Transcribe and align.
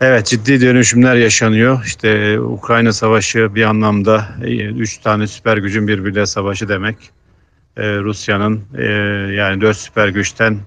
Evet 0.00 0.26
ciddi 0.26 0.60
dönüşümler 0.60 1.16
yaşanıyor. 1.16 1.84
İşte 1.86 2.40
Ukrayna 2.40 2.92
Savaşı 2.92 3.54
bir 3.54 3.62
anlamda 3.62 4.28
e, 4.42 4.66
üç 4.66 4.98
tane 4.98 5.26
süper 5.26 5.56
gücün 5.56 5.88
birbiriyle 5.88 6.26
savaşı 6.26 6.68
demek. 6.68 6.96
Ee, 7.76 7.98
Rusya'nın 7.98 8.62
e, 8.78 8.84
yani 9.34 9.60
dört 9.60 9.76
süper 9.76 10.08
güçten 10.08 10.58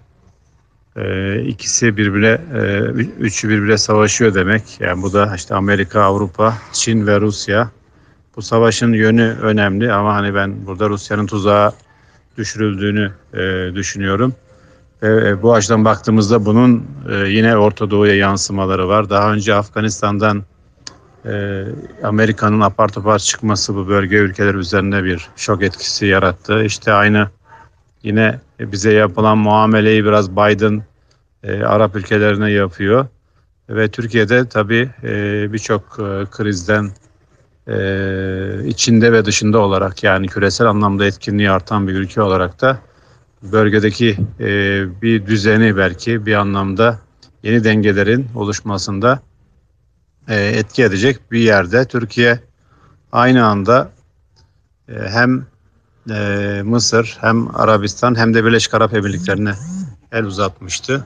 e, 0.97 1.35
ikisi 1.41 1.97
birbirine, 1.97 2.41
e, 2.55 2.79
üçü 3.19 3.49
birbirine 3.49 3.77
savaşıyor 3.77 4.33
demek. 4.33 4.63
Yani 4.79 5.01
bu 5.01 5.13
da 5.13 5.35
işte 5.35 5.55
Amerika, 5.55 6.01
Avrupa, 6.01 6.57
Çin 6.73 7.07
ve 7.07 7.19
Rusya. 7.19 7.71
Bu 8.35 8.41
savaşın 8.41 8.93
yönü 8.93 9.37
önemli 9.41 9.93
ama 9.93 10.15
hani 10.15 10.35
ben 10.35 10.65
burada 10.67 10.89
Rusya'nın 10.89 11.27
tuzağa 11.27 11.73
düşürüldüğünü 12.37 13.11
e, 13.33 13.75
düşünüyorum. 13.75 14.35
E, 15.03 15.41
bu 15.41 15.53
açıdan 15.53 15.85
baktığımızda 15.85 16.45
bunun 16.45 16.85
e, 17.09 17.15
yine 17.15 17.57
Orta 17.57 17.91
Doğu'ya 17.91 18.15
yansımaları 18.15 18.87
var. 18.87 19.09
Daha 19.09 19.33
önce 19.33 19.55
Afganistan'dan 19.55 20.43
e, 21.25 21.63
Amerika'nın 22.03 22.61
apar 22.61 22.87
topar 22.87 23.19
çıkması 23.19 23.75
bu 23.75 23.87
bölge 23.87 24.15
ülkeler 24.15 24.53
üzerinde 24.53 25.03
bir 25.03 25.29
şok 25.35 25.63
etkisi 25.63 26.05
yarattı. 26.05 26.63
İşte 26.63 26.93
aynı 26.93 27.29
yine 28.03 28.39
bize 28.59 28.93
yapılan 28.93 29.37
muameleyi 29.37 30.05
biraz 30.05 30.31
Biden 30.31 30.83
e, 31.43 31.63
Arap 31.63 31.95
ülkelerine 31.95 32.51
yapıyor. 32.51 33.07
Ve 33.69 33.87
Türkiye'de 33.87 34.49
tabii 34.49 34.89
e, 35.03 35.53
birçok 35.53 35.81
e, 35.81 36.25
krizden 36.31 36.91
e, 37.67 38.67
içinde 38.67 39.11
ve 39.11 39.25
dışında 39.25 39.59
olarak 39.59 40.03
yani 40.03 40.27
küresel 40.27 40.67
anlamda 40.67 41.05
etkinliği 41.05 41.51
artan 41.51 41.87
bir 41.87 41.93
ülke 41.93 42.21
olarak 42.21 42.61
da 42.61 42.79
bölgedeki 43.51 44.17
e, 44.39 44.47
bir 45.01 45.25
düzeni 45.25 45.77
belki 45.77 46.25
bir 46.25 46.33
anlamda 46.33 46.99
yeni 47.43 47.63
dengelerin 47.63 48.27
oluşmasında 48.35 49.21
e, 50.27 50.45
etki 50.45 50.83
edecek 50.83 51.31
bir 51.31 51.39
yerde. 51.39 51.85
Türkiye 51.85 52.39
aynı 53.11 53.45
anda 53.45 53.91
e, 54.89 54.93
hem 54.93 55.45
e, 56.09 56.61
Mısır 56.65 57.17
hem 57.21 57.55
Arabistan 57.55 58.15
hem 58.15 58.33
de 58.33 58.45
Birleşik 58.45 58.73
Arap 58.73 58.93
Emirlikleri'ne 58.93 59.53
el 60.11 60.23
uzatmıştı. 60.23 61.05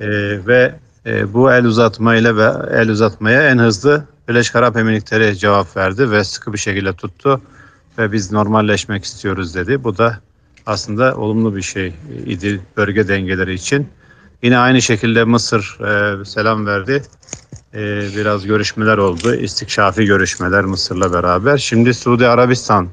E, 0.00 0.06
ve 0.46 0.74
e, 1.06 1.34
bu 1.34 1.52
el 1.52 1.64
uzatmayla 1.64 2.36
ve 2.36 2.76
el 2.76 2.90
uzatmaya 2.90 3.48
en 3.48 3.58
hızlı 3.58 4.04
Birleşik 4.28 4.56
Arap 4.56 4.76
Emirlikleri 4.76 5.38
cevap 5.38 5.76
verdi 5.76 6.10
ve 6.10 6.24
sıkı 6.24 6.52
bir 6.52 6.58
şekilde 6.58 6.92
tuttu 6.92 7.40
ve 7.98 8.12
biz 8.12 8.32
normalleşmek 8.32 9.04
istiyoruz 9.04 9.54
dedi. 9.54 9.84
Bu 9.84 9.98
da 9.98 10.20
aslında 10.66 11.16
olumlu 11.16 11.56
bir 11.56 11.62
şey 11.62 11.94
idi 12.26 12.60
bölge 12.76 13.08
dengeleri 13.08 13.54
için. 13.54 13.88
Yine 14.42 14.58
aynı 14.58 14.82
şekilde 14.82 15.24
Mısır 15.24 15.78
e, 15.80 16.24
selam 16.24 16.66
verdi. 16.66 17.02
E, 17.74 17.78
biraz 18.16 18.46
görüşmeler 18.46 18.98
oldu. 18.98 19.34
İstikşafi 19.34 20.04
görüşmeler 20.04 20.64
Mısır'la 20.64 21.12
beraber. 21.12 21.58
Şimdi 21.58 21.94
Suudi 21.94 22.26
Arabistan 22.26 22.88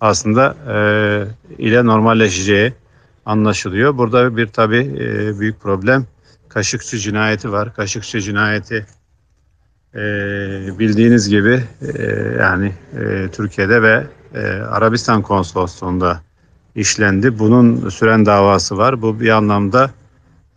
aslında 0.00 0.56
e, 0.68 0.76
ile 1.58 1.86
normalleşeceği 1.86 2.72
anlaşılıyor. 3.26 3.98
Burada 3.98 4.36
bir 4.36 4.46
tabi 4.46 4.76
e, 4.76 5.40
büyük 5.40 5.60
problem 5.60 6.06
Kaşıkçı 6.48 6.98
cinayeti 6.98 7.52
var. 7.52 7.74
Kaşıkçı 7.74 8.20
cinayeti 8.20 8.86
e, 9.94 9.98
bildiğiniz 10.78 11.28
gibi 11.28 11.64
e, 11.82 12.02
yani 12.40 12.72
e, 13.00 13.28
Türkiye'de 13.32 13.82
ve 13.82 14.06
e, 14.34 14.40
Arabistan 14.48 15.22
konsolosluğunda 15.22 16.20
işlendi. 16.76 17.38
Bunun 17.38 17.88
süren 17.88 18.26
davası 18.26 18.78
var. 18.78 19.02
Bu 19.02 19.20
bir 19.20 19.28
anlamda 19.28 19.90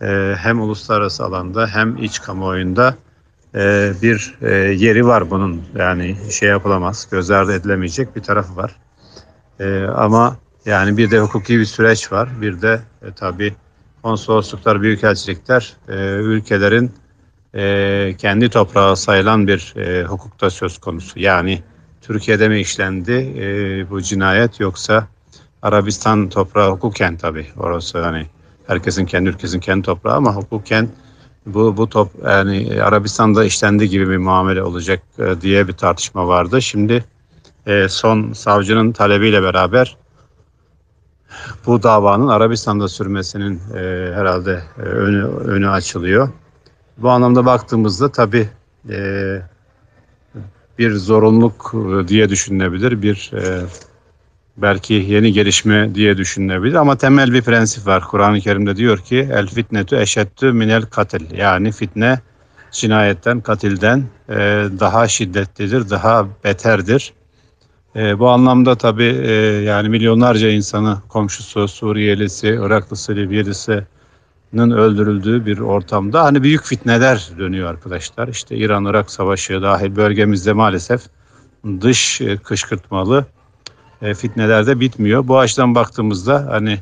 e, 0.01 0.35
hem 0.37 0.61
uluslararası 0.61 1.23
alanda 1.23 1.67
hem 1.67 1.97
iç 1.97 2.21
kamuoyunda 2.21 2.95
e, 3.55 3.91
bir 4.01 4.37
e, 4.41 4.51
yeri 4.55 5.07
var 5.07 5.31
bunun. 5.31 5.61
Yani 5.75 6.15
şey 6.31 6.49
yapılamaz, 6.49 7.07
göz 7.11 7.31
ardı 7.31 7.53
edilemeyecek 7.53 8.15
bir 8.15 8.23
tarafı 8.23 8.55
var. 8.55 8.75
E, 9.59 9.83
ama 9.83 10.37
yani 10.65 10.97
bir 10.97 11.11
de 11.11 11.19
hukuki 11.19 11.59
bir 11.59 11.65
süreç 11.65 12.11
var. 12.11 12.29
Bir 12.41 12.61
de 12.61 12.81
e, 13.01 13.11
tabii 13.11 13.55
konsolosluklar, 14.03 14.81
büyükelçilikler 14.81 15.73
e, 15.89 15.95
ülkelerin 16.15 16.91
e, 17.53 18.15
kendi 18.17 18.49
toprağı 18.49 18.97
sayılan 18.97 19.47
bir 19.47 19.73
e, 19.77 20.03
hukukta 20.03 20.49
söz 20.49 20.77
konusu. 20.77 21.19
Yani 21.19 21.63
Türkiye'de 22.01 22.49
mi 22.49 22.59
işlendi 22.59 23.11
e, 23.37 23.89
bu 23.89 24.01
cinayet 24.01 24.59
yoksa 24.59 25.07
Arabistan 25.61 26.29
toprağı 26.29 26.71
hukuken 26.71 27.17
tabii 27.17 27.47
orası 27.57 28.01
hani 28.01 28.25
herkesin 28.67 29.05
kendi 29.05 29.29
ülkesinin 29.29 29.61
kendi 29.61 29.81
toprağı 29.81 30.15
ama 30.15 30.35
hukuken 30.35 30.89
bu 31.45 31.77
bu 31.77 31.89
top 31.89 32.11
yani 32.25 32.83
Arabistan'da 32.83 33.45
işlendi 33.45 33.89
gibi 33.89 34.09
bir 34.09 34.17
muamele 34.17 34.63
olacak 34.63 35.01
e, 35.19 35.41
diye 35.41 35.67
bir 35.67 35.73
tartışma 35.73 36.27
vardı. 36.27 36.61
Şimdi 36.61 37.05
e, 37.67 37.89
son 37.89 38.33
savcının 38.33 38.91
talebiyle 38.91 39.43
beraber 39.43 39.97
bu 41.65 41.83
davanın 41.83 42.27
Arabistan'da 42.27 42.87
sürmesinin 42.87 43.61
e, 43.75 43.79
herhalde 44.15 44.63
önü, 44.77 45.23
önü 45.25 45.69
açılıyor. 45.69 46.29
Bu 46.97 47.09
anlamda 47.09 47.45
baktığımızda 47.45 48.11
tabii 48.11 48.49
e, 48.89 49.41
bir 50.79 50.91
zorunluluk 50.95 51.73
diye 52.07 52.29
düşünülebilir, 52.29 53.01
bir 53.01 53.31
belki 54.61 54.93
yeni 54.93 55.33
gelişme 55.33 55.95
diye 55.95 56.17
düşünülebilir 56.17 56.75
ama 56.75 56.97
temel 56.97 57.33
bir 57.33 57.41
prensip 57.41 57.87
var. 57.87 58.03
Kur'an-ı 58.03 58.39
Kerim'de 58.39 58.75
diyor 58.75 58.97
ki 58.97 59.29
el 59.33 59.47
fitnetu 59.47 59.95
eşettü 59.95 60.51
minel 60.51 60.81
katil 60.81 61.37
yani 61.37 61.71
fitne 61.71 62.19
cinayetten, 62.71 63.41
katilden 63.41 64.03
e, 64.29 64.35
daha 64.79 65.07
şiddetlidir, 65.07 65.89
daha 65.89 66.27
beterdir. 66.43 67.13
E, 67.95 68.19
bu 68.19 68.29
anlamda 68.29 68.75
tabii 68.75 69.21
e, 69.25 69.31
yani 69.61 69.89
milyonlarca 69.89 70.49
insanı 70.49 70.97
komşusu, 71.09 71.67
Suriyelisi, 71.67 72.47
Iraklısı, 72.47 73.15
Libyalısı'nın 73.15 74.71
öldürüldüğü 74.71 75.45
bir 75.45 75.59
ortamda 75.59 76.23
hani 76.23 76.43
büyük 76.43 76.63
fitneler 76.65 77.29
dönüyor 77.37 77.69
arkadaşlar. 77.69 78.27
İşte 78.27 78.55
İran-Irak 78.55 79.11
savaşı 79.11 79.61
dahil 79.61 79.95
bölgemizde 79.95 80.53
maalesef 80.53 81.01
dış 81.81 82.21
e, 82.21 82.37
kışkırtmalı 82.37 83.25
e, 84.01 84.13
fitneler 84.13 84.67
de 84.67 84.79
bitmiyor. 84.79 85.27
Bu 85.27 85.39
açıdan 85.39 85.75
baktığımızda 85.75 86.47
hani 86.49 86.79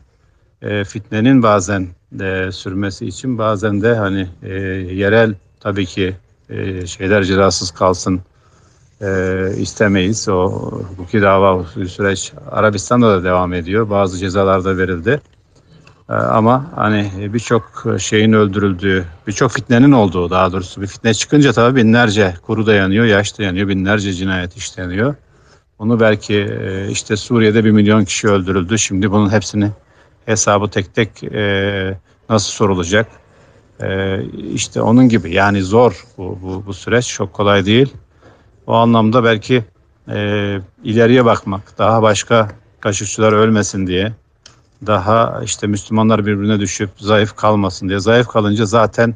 e, 0.61 0.83
fitnenin 0.83 1.44
bazen 1.44 1.88
de 2.11 2.51
sürmesi 2.51 3.05
için 3.05 3.38
bazen 3.38 3.81
de 3.81 3.95
hani 3.95 4.28
e, 4.44 4.53
yerel 4.94 5.33
tabii 5.59 5.85
ki 5.85 6.16
e, 6.50 6.88
şeyler 6.88 7.23
cezasız 7.23 7.72
kalsın 7.72 8.22
e, 9.01 9.38
istemeyiz. 9.57 10.29
O 10.29 10.51
hukuki 10.89 11.22
dava 11.22 11.63
süreç 11.88 12.33
Arabistan'da 12.51 13.09
da 13.09 13.23
devam 13.23 13.53
ediyor. 13.53 13.89
Bazı 13.89 14.17
cezalar 14.17 14.66
da 14.66 14.77
verildi. 14.77 15.22
E, 16.09 16.13
ama 16.13 16.66
hani 16.75 17.11
birçok 17.33 17.85
şeyin 18.00 18.33
öldürüldüğü, 18.33 19.06
birçok 19.27 19.51
fitnenin 19.51 19.91
olduğu 19.91 20.29
daha 20.29 20.51
doğrusu 20.51 20.81
bir 20.81 20.88
fitne 20.88 21.13
çıkınca 21.13 21.53
tabii 21.53 21.75
binlerce 21.75 22.35
kuru 22.41 22.66
dayanıyor, 22.66 23.06
yaş 23.06 23.39
dayanıyor, 23.39 23.67
binlerce 23.67 24.13
cinayet 24.13 24.57
işleniyor. 24.57 25.16
Bunu 25.79 25.99
belki 25.99 26.35
e, 26.35 26.89
işte 26.89 27.17
Suriye'de 27.17 27.65
bir 27.65 27.71
milyon 27.71 28.05
kişi 28.05 28.27
öldürüldü. 28.27 28.79
Şimdi 28.79 29.11
bunun 29.11 29.29
hepsini 29.29 29.71
hesabı 30.25 30.69
tek 30.69 30.95
tek 30.95 31.23
e, 31.23 31.97
nasıl 32.29 32.51
sorulacak? 32.51 33.07
E, 33.81 34.19
işte 34.53 34.81
onun 34.81 35.09
gibi 35.09 35.33
yani 35.33 35.61
zor 35.61 36.05
bu, 36.17 36.39
bu, 36.43 36.63
bu 36.65 36.73
süreç 36.73 37.07
çok 37.07 37.33
kolay 37.33 37.65
değil. 37.65 37.93
O 38.67 38.73
anlamda 38.73 39.23
belki 39.23 39.63
e, 40.09 40.57
ileriye 40.83 41.25
bakmak, 41.25 41.77
daha 41.77 42.01
başka 42.01 42.51
kaşıkçılar 42.79 43.33
ölmesin 43.33 43.88
diye, 43.88 44.13
daha 44.85 45.41
işte 45.44 45.68
Müslümanlar 45.68 46.25
birbirine 46.25 46.59
düşüp 46.59 46.89
zayıf 46.97 47.35
kalmasın 47.35 47.89
diye. 47.89 48.00
Zayıf 48.00 48.27
kalınca 48.27 48.65
zaten 48.65 49.15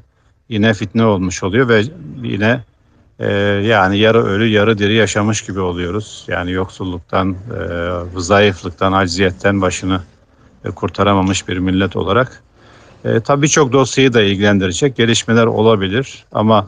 yine 0.49 0.73
fitne 0.73 1.05
olmuş 1.05 1.43
oluyor 1.43 1.69
ve 1.69 1.83
yine 2.23 2.63
e, 3.21 3.31
yani 3.65 3.97
yarı 3.97 4.23
ölü 4.23 4.47
yarı 4.47 4.77
diri 4.77 4.93
yaşamış 4.93 5.41
gibi 5.41 5.59
oluyoruz. 5.59 6.25
Yani 6.27 6.51
yoksulluktan, 6.51 7.31
e, 7.31 8.19
zayıflıktan, 8.19 8.93
acziyetten 8.93 9.61
başını 9.61 10.01
e, 10.65 10.69
kurtaramamış 10.69 11.47
bir 11.47 11.57
millet 11.57 11.95
olarak. 11.95 12.43
E, 13.05 13.19
tabii 13.19 13.49
çok 13.49 13.73
dosyayı 13.73 14.13
da 14.13 14.21
ilgilendirecek 14.21 14.95
gelişmeler 14.95 15.45
olabilir 15.45 16.25
ama 16.31 16.67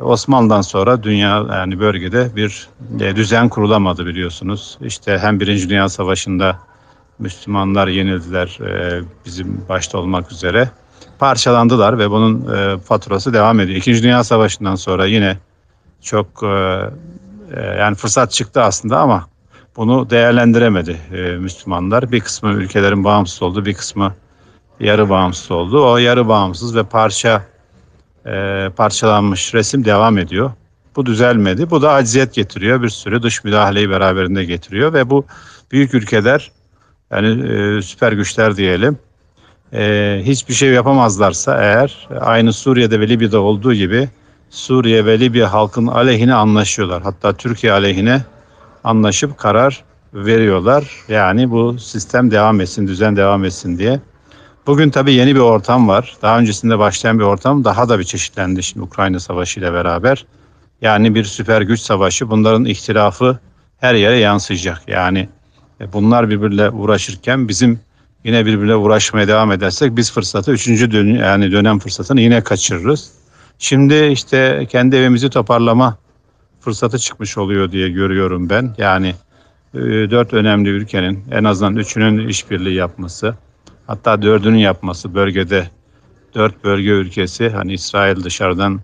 Osmanlı'dan 0.00 0.60
sonra 0.60 1.02
dünya 1.02 1.46
yani 1.52 1.80
bölgede 1.80 2.36
bir 2.36 2.68
e, 3.00 3.16
düzen 3.16 3.48
kurulamadı 3.48 4.06
biliyorsunuz. 4.06 4.78
İşte 4.80 5.18
hem 5.18 5.40
Birinci 5.40 5.70
Dünya 5.70 5.88
Savaşı'nda 5.88 6.58
Müslümanlar 7.18 7.88
yenildiler 7.88 8.58
e, 8.60 9.02
bizim 9.26 9.64
başta 9.68 9.98
olmak 9.98 10.32
üzere. 10.32 10.70
Parçalandılar 11.18 11.98
ve 11.98 12.10
bunun 12.10 12.54
e, 12.54 12.78
faturası 12.78 13.32
devam 13.32 13.60
ediyor. 13.60 13.78
İkinci 13.78 14.02
Dünya 14.02 14.24
Savaşı'ndan 14.24 14.74
sonra 14.74 15.06
yine 15.06 15.36
çok 16.02 16.42
yani 17.82 17.94
fırsat 17.94 18.32
çıktı 18.32 18.62
aslında 18.62 19.00
ama 19.00 19.26
bunu 19.76 20.10
değerlendiremedi 20.10 20.96
Müslümanlar. 21.38 22.12
Bir 22.12 22.20
kısmı 22.20 22.52
ülkelerin 22.52 23.04
bağımsız 23.04 23.42
oldu, 23.42 23.64
bir 23.64 23.74
kısmı 23.74 24.14
yarı 24.80 25.10
bağımsız 25.10 25.50
oldu. 25.50 25.90
O 25.90 25.96
yarı 25.96 26.28
bağımsız 26.28 26.76
ve 26.76 26.82
parça 26.82 27.42
e, 28.26 28.68
parçalanmış 28.76 29.54
resim 29.54 29.84
devam 29.84 30.18
ediyor. 30.18 30.50
Bu 30.96 31.06
düzelmedi. 31.06 31.70
Bu 31.70 31.82
da 31.82 31.92
acziyet 31.92 32.34
getiriyor. 32.34 32.82
Bir 32.82 32.88
sürü 32.88 33.22
dış 33.22 33.44
müdahaleyi 33.44 33.90
beraberinde 33.90 34.44
getiriyor 34.44 34.92
ve 34.92 35.10
bu 35.10 35.24
büyük 35.72 35.94
ülkeler 35.94 36.50
yani 37.10 37.52
e, 37.52 37.82
süper 37.82 38.12
güçler 38.12 38.56
diyelim 38.56 38.98
e, 39.72 40.20
hiçbir 40.24 40.54
şey 40.54 40.68
yapamazlarsa 40.68 41.62
eğer 41.62 42.08
aynı 42.20 42.52
Suriye'de 42.52 43.00
ve 43.00 43.08
Libya'da 43.08 43.40
olduğu 43.40 43.74
gibi 43.74 44.08
Suriye 44.52 45.06
ve 45.06 45.20
Libya 45.20 45.52
halkın 45.52 45.86
aleyhine 45.86 46.34
anlaşıyorlar. 46.34 47.02
Hatta 47.02 47.32
Türkiye 47.32 47.72
aleyhine 47.72 48.24
anlaşıp 48.84 49.38
karar 49.38 49.84
veriyorlar. 50.14 50.90
Yani 51.08 51.50
bu 51.50 51.78
sistem 51.78 52.30
devam 52.30 52.60
etsin, 52.60 52.88
düzen 52.88 53.16
devam 53.16 53.44
etsin 53.44 53.78
diye. 53.78 54.00
Bugün 54.66 54.90
tabii 54.90 55.12
yeni 55.12 55.34
bir 55.34 55.40
ortam 55.40 55.88
var. 55.88 56.16
Daha 56.22 56.38
öncesinde 56.38 56.78
başlayan 56.78 57.18
bir 57.18 57.24
ortam 57.24 57.64
daha 57.64 57.88
da 57.88 57.98
bir 57.98 58.04
çeşitlendi 58.04 58.62
şimdi 58.62 58.86
Ukrayna 58.86 59.20
Savaşı 59.20 59.60
ile 59.60 59.72
beraber. 59.72 60.26
Yani 60.82 61.14
bir 61.14 61.24
süper 61.24 61.62
güç 61.62 61.80
savaşı 61.80 62.30
bunların 62.30 62.64
ihtilafı 62.64 63.38
her 63.78 63.94
yere 63.94 64.18
yansıyacak. 64.18 64.82
Yani 64.86 65.28
e, 65.80 65.92
bunlar 65.92 66.30
birbirle 66.30 66.70
uğraşırken 66.70 67.48
bizim 67.48 67.80
yine 68.24 68.46
birbirle 68.46 68.76
uğraşmaya 68.76 69.28
devam 69.28 69.52
edersek 69.52 69.96
biz 69.96 70.12
fırsatı 70.12 70.52
üçüncü 70.52 70.92
dön 70.92 71.06
yani 71.06 71.52
dönem 71.52 71.78
fırsatını 71.78 72.20
yine 72.20 72.44
kaçırırız. 72.44 73.21
Şimdi 73.62 74.06
işte 74.06 74.66
kendi 74.70 74.96
evimizi 74.96 75.30
toparlama 75.30 75.96
fırsatı 76.60 76.98
çıkmış 76.98 77.38
oluyor 77.38 77.72
diye 77.72 77.88
görüyorum 77.88 78.50
ben. 78.50 78.74
Yani 78.78 79.14
e, 79.74 79.80
dört 79.80 80.32
önemli 80.32 80.68
ülkenin 80.68 81.24
en 81.30 81.44
azından 81.44 81.76
üçünün 81.76 82.28
işbirliği 82.28 82.74
yapması 82.74 83.34
hatta 83.86 84.22
dördünün 84.22 84.58
yapması 84.58 85.14
bölgede 85.14 85.70
dört 86.34 86.64
bölge 86.64 86.90
ülkesi 86.90 87.48
hani 87.48 87.72
İsrail 87.72 88.24
dışarıdan 88.24 88.80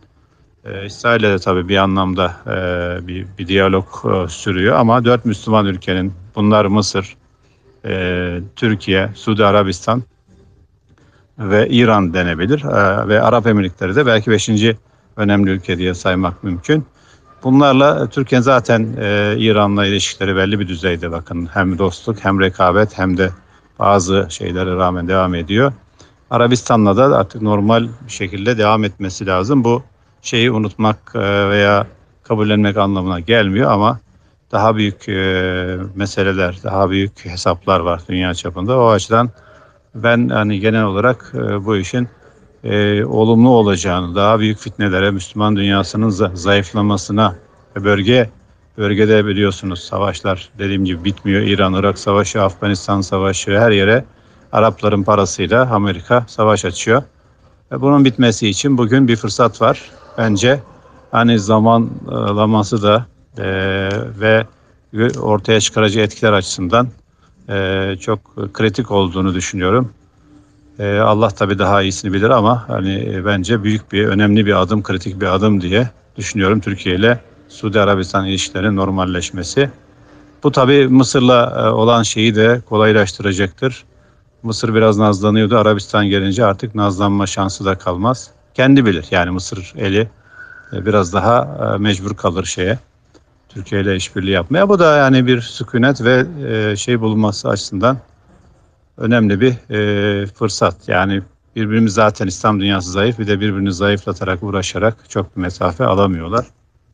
e, 0.65 0.87
İsrail'le 0.87 1.23
de 1.23 1.39
tabii 1.39 1.69
bir 1.69 1.77
anlamda 1.77 2.37
e, 2.47 3.07
bir, 3.07 3.27
bir 3.39 3.47
diyalog 3.47 3.87
e, 4.05 4.29
sürüyor 4.29 4.77
ama 4.77 5.05
dört 5.05 5.25
Müslüman 5.25 5.67
ülkenin 5.67 6.13
bunlar 6.35 6.65
Mısır, 6.65 7.17
Türkiye, 8.57 9.11
Suudi 9.15 9.45
Arabistan 9.45 10.03
ve 11.39 11.69
İran 11.69 12.15
denebilir 12.15 12.65
e, 12.65 13.09
ve 13.09 13.23
Arap 13.23 13.47
Emirlikleri 13.47 13.97
de 13.97 14.07
belki 14.07 14.31
beşinci 14.31 14.77
önemli 15.17 15.51
ülke 15.51 15.79
diye 15.79 15.95
saymak 15.95 16.45
mümkün. 16.45 16.87
Bunlarla 17.45 18.09
Türkiye 18.09 18.41
zaten 18.41 18.97
e, 19.01 19.35
İran'la 19.39 19.87
ilişkileri 19.87 20.37
belli 20.37 20.61
bir 20.61 20.69
düzeyde 20.69 21.13
bakın 21.13 21.49
hem 21.55 21.79
dostluk 21.79 22.25
hem 22.25 22.41
rekabet 22.41 22.99
hem 22.99 23.19
de 23.19 23.31
bazı 23.79 24.27
şeylere 24.31 24.77
rağmen 24.77 25.09
devam 25.09 25.35
ediyor. 25.35 25.73
Arabistan'la 26.31 26.97
da 26.97 27.17
artık 27.19 27.43
normal 27.43 27.89
bir 28.07 28.13
şekilde 28.13 28.59
devam 28.59 28.85
etmesi 28.85 29.27
lazım. 29.27 29.65
Bu 29.65 29.83
şeyi 30.23 30.51
unutmak 30.51 31.13
e, 31.15 31.49
veya 31.51 31.87
kabullenmek 32.23 32.77
anlamına 32.77 33.21
gelmiyor 33.21 33.73
ama 33.73 34.01
daha 34.53 34.77
büyük 34.77 35.09
e, 35.09 35.77
meseleler, 35.95 36.59
daha 36.65 36.91
büyük 36.91 37.25
hesaplar 37.25 37.81
var 37.81 38.01
dünya 38.09 38.35
çapında. 38.35 38.79
O 38.79 38.89
açıdan 38.89 39.31
ben 39.95 40.29
hani 40.29 40.61
genel 40.61 40.85
olarak 40.85 41.33
e, 41.35 41.65
bu 41.65 41.77
işin 41.77 42.09
e, 42.65 43.05
olumlu 43.05 43.49
olacağını, 43.49 44.15
daha 44.15 44.41
büyük 44.41 44.59
fitnelere, 44.59 45.11
Müslüman 45.11 45.57
dünyasının 45.57 46.35
zayıflamasına 46.35 47.37
ve 47.77 47.85
bölge 47.85 48.31
bölgede 48.79 49.27
biliyorsunuz 49.27 49.81
savaşlar 49.81 50.49
dediğim 50.59 50.85
gibi 50.85 51.05
bitmiyor. 51.05 51.43
İran, 51.43 51.75
Irak 51.75 51.99
savaşı, 51.99 52.43
Afganistan 52.43 53.01
savaşı 53.01 53.61
her 53.61 53.71
yere 53.71 54.05
Arapların 54.53 55.03
parasıyla 55.03 55.71
Amerika 55.71 56.25
savaş 56.29 56.65
açıyor. 56.65 57.03
Ve 57.73 57.81
bunun 57.81 58.05
bitmesi 58.05 58.49
için 58.49 58.79
bugün 58.79 59.09
bir 59.09 59.17
fırsat 59.17 59.61
var. 59.63 59.91
Bence 60.19 60.61
hani 61.11 61.39
zamanlaması 61.39 62.83
da 62.83 63.07
e, 63.39 63.45
ve 64.21 64.47
ortaya 65.21 65.61
çıkaracağı 65.61 66.05
etkiler 66.05 66.33
açısından 66.33 66.89
e, 67.49 67.97
çok 68.01 68.21
kritik 68.55 68.91
olduğunu 68.91 69.35
düşünüyorum. 69.35 69.93
E, 70.79 70.99
Allah 70.99 71.29
tabi 71.29 71.59
daha 71.59 71.83
iyisini 71.83 72.13
bilir 72.13 72.31
ama 72.31 72.69
hani 72.69 73.15
e, 73.15 73.25
bence 73.25 73.63
büyük 73.63 73.93
bir, 73.93 74.07
önemli 74.07 74.47
bir 74.47 74.63
adım, 74.63 74.83
kritik 74.83 75.21
bir 75.21 75.27
adım 75.27 75.61
diye 75.61 75.91
düşünüyorum 76.17 76.61
Türkiye 76.61 76.97
ile 76.97 77.21
Suudi 77.49 77.81
Arabistan 77.81 78.27
ilişkilerinin 78.27 78.77
normalleşmesi. 78.77 79.71
Bu 80.43 80.53
tabi 80.53 80.89
Mısır'la 80.89 81.65
e, 81.65 81.69
olan 81.69 82.03
şeyi 82.03 82.35
de 82.35 82.61
kolaylaştıracaktır. 82.69 83.85
Mısır 84.43 84.75
biraz 84.75 84.99
nazlanıyordu. 84.99 85.59
Arabistan 85.59 86.07
gelince 86.07 86.45
artık 86.45 86.75
nazlanma 86.75 87.27
şansı 87.27 87.65
da 87.65 87.79
kalmaz. 87.79 88.31
Kendi 88.55 88.87
bilir. 88.87 89.07
Yani 89.11 89.31
Mısır 89.31 89.73
eli 89.77 90.09
e, 90.73 90.87
biraz 90.87 91.13
daha 91.13 91.77
mecbur 91.79 92.17
kalır 92.17 92.45
şeye. 92.45 92.79
Türkiye 93.49 93.81
ile 93.81 93.97
işbirliği 93.97 94.31
yapmaya. 94.31 94.69
Bu 94.69 94.79
da 94.79 94.97
yani 94.97 95.27
bir 95.27 95.41
sükunet 95.41 96.05
ve 96.05 96.27
e, 96.49 96.77
şey 96.77 97.01
bulunması 97.01 97.49
açısından 97.49 97.99
önemli 98.97 99.41
bir 99.41 99.55
fırsat. 100.27 100.89
Yani 100.89 101.23
birbirimiz 101.57 101.95
zaten 101.95 102.27
İslam 102.27 102.61
dünyası 102.61 102.91
zayıf 102.91 103.19
bir 103.19 103.27
de 103.27 103.41
birbirini 103.41 103.73
zayıflatarak 103.73 104.43
uğraşarak 104.43 105.11
çok 105.11 105.37
bir 105.37 105.41
mesafe 105.41 105.85
alamıyorlar. 105.85 106.47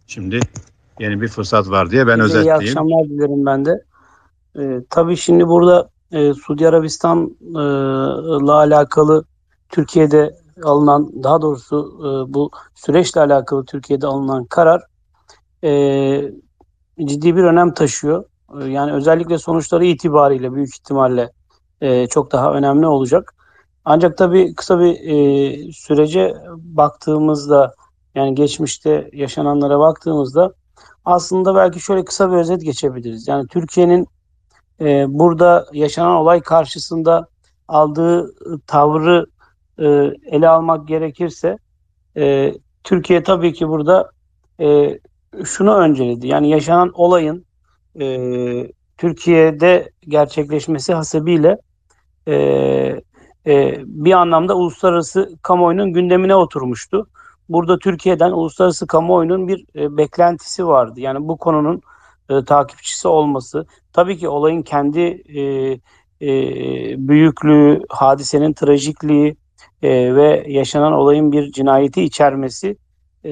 Şimdi 0.07 0.41
yeni 1.01 1.21
bir 1.21 1.29
fırsat 1.29 1.71
var 1.71 1.91
diye 1.91 2.07
ben 2.07 2.21
özetleyeyim. 2.21 2.63
İyi 2.63 2.69
akşamlar 2.69 3.05
dilerim 3.05 3.47
ben 3.47 3.65
de. 3.65 3.85
Ee, 4.59 4.81
tabii 4.91 5.17
şimdi 5.17 5.49
burada 5.49 5.89
e, 6.13 6.35
Suudi 6.35 6.69
Arabistan'la 6.69 8.55
alakalı 8.55 9.25
Türkiye'de 9.69 10.37
alınan 10.63 11.23
daha 11.23 11.43
doğrusu 11.43 11.99
e, 12.01 12.35
bu 12.35 12.51
süreçle 12.75 13.21
alakalı 13.21 13.65
Türkiye'de 13.65 14.07
alınan 14.07 14.45
karar 14.45 14.83
e, 15.65 15.71
ciddi 17.05 17.37
bir 17.37 17.43
önem 17.45 17.75
taşıyor. 17.75 18.25
E, 18.61 18.65
yani 18.65 18.93
özellikle 18.93 19.39
sonuçları 19.39 19.85
itibariyle 19.85 20.55
büyük 20.55 20.69
ihtimalle 20.69 21.31
e, 21.81 22.07
çok 22.07 22.33
daha 22.33 22.53
önemli 22.53 22.87
olacak. 22.87 23.35
Ancak 23.85 24.19
tabii 24.19 24.55
kısa 24.55 24.81
bir 24.81 24.95
e, 25.01 25.73
sürece 25.73 26.35
baktığımızda 26.57 27.75
yani 28.15 28.35
geçmişte 28.35 29.11
yaşananlara 29.13 29.79
baktığımızda 29.79 30.53
aslında 31.05 31.55
belki 31.55 31.81
şöyle 31.81 32.05
kısa 32.05 32.33
bir 32.33 32.37
özet 32.37 32.63
geçebiliriz. 32.63 33.29
Yani 33.29 33.47
Türkiye'nin 33.49 34.07
e, 34.81 35.07
burada 35.09 35.67
yaşanan 35.73 36.17
olay 36.17 36.41
karşısında 36.41 37.27
aldığı 37.69 38.35
tavrı 38.67 39.27
e, 39.79 39.85
ele 40.27 40.49
almak 40.49 40.89
gerekirse 40.89 41.59
e, 42.17 42.55
Türkiye 42.85 43.23
tabii 43.23 43.53
ki 43.53 43.69
burada 43.69 44.11
e, 44.61 44.99
şunu 45.45 45.75
önceledi. 45.75 46.27
Yani 46.27 46.51
yaşanan 46.51 46.91
olayın 46.95 47.47
e, 48.01 48.07
Türkiye'de 48.99 49.91
gerçekleşmesi 50.09 50.95
hasebiyle 50.95 51.59
e, 52.29 52.35
e, 53.47 53.83
bir 53.87 54.13
anlamda 54.13 54.57
uluslararası 54.57 55.39
kamuoyunun 55.43 55.93
gündemine 55.93 56.35
oturmuştu. 56.35 57.07
Burada 57.49 57.79
Türkiye'den 57.79 58.31
uluslararası 58.31 58.87
kamuoyunun 58.87 59.49
bir 59.49 59.65
e, 59.77 59.97
beklentisi 59.97 60.67
vardı. 60.67 61.01
Yani 61.01 61.29
bu 61.29 61.37
konunun 61.37 61.83
e, 62.31 62.45
takipçisi 62.45 63.09
olması. 63.09 63.67
Tabii 63.93 64.19
ki 64.19 64.29
olayın 64.29 64.63
kendi 64.63 65.01
e, 65.39 65.43
e, 66.23 66.29
büyüklüğü, 67.09 67.83
hadisenin 67.89 68.53
trajikliği 68.53 69.37
e, 69.83 70.15
ve 70.15 70.45
yaşanan 70.49 70.93
olayın 70.93 71.33
bir 71.33 71.53
cinayeti 71.53 72.03
içermesi 72.03 72.77
e, 73.25 73.31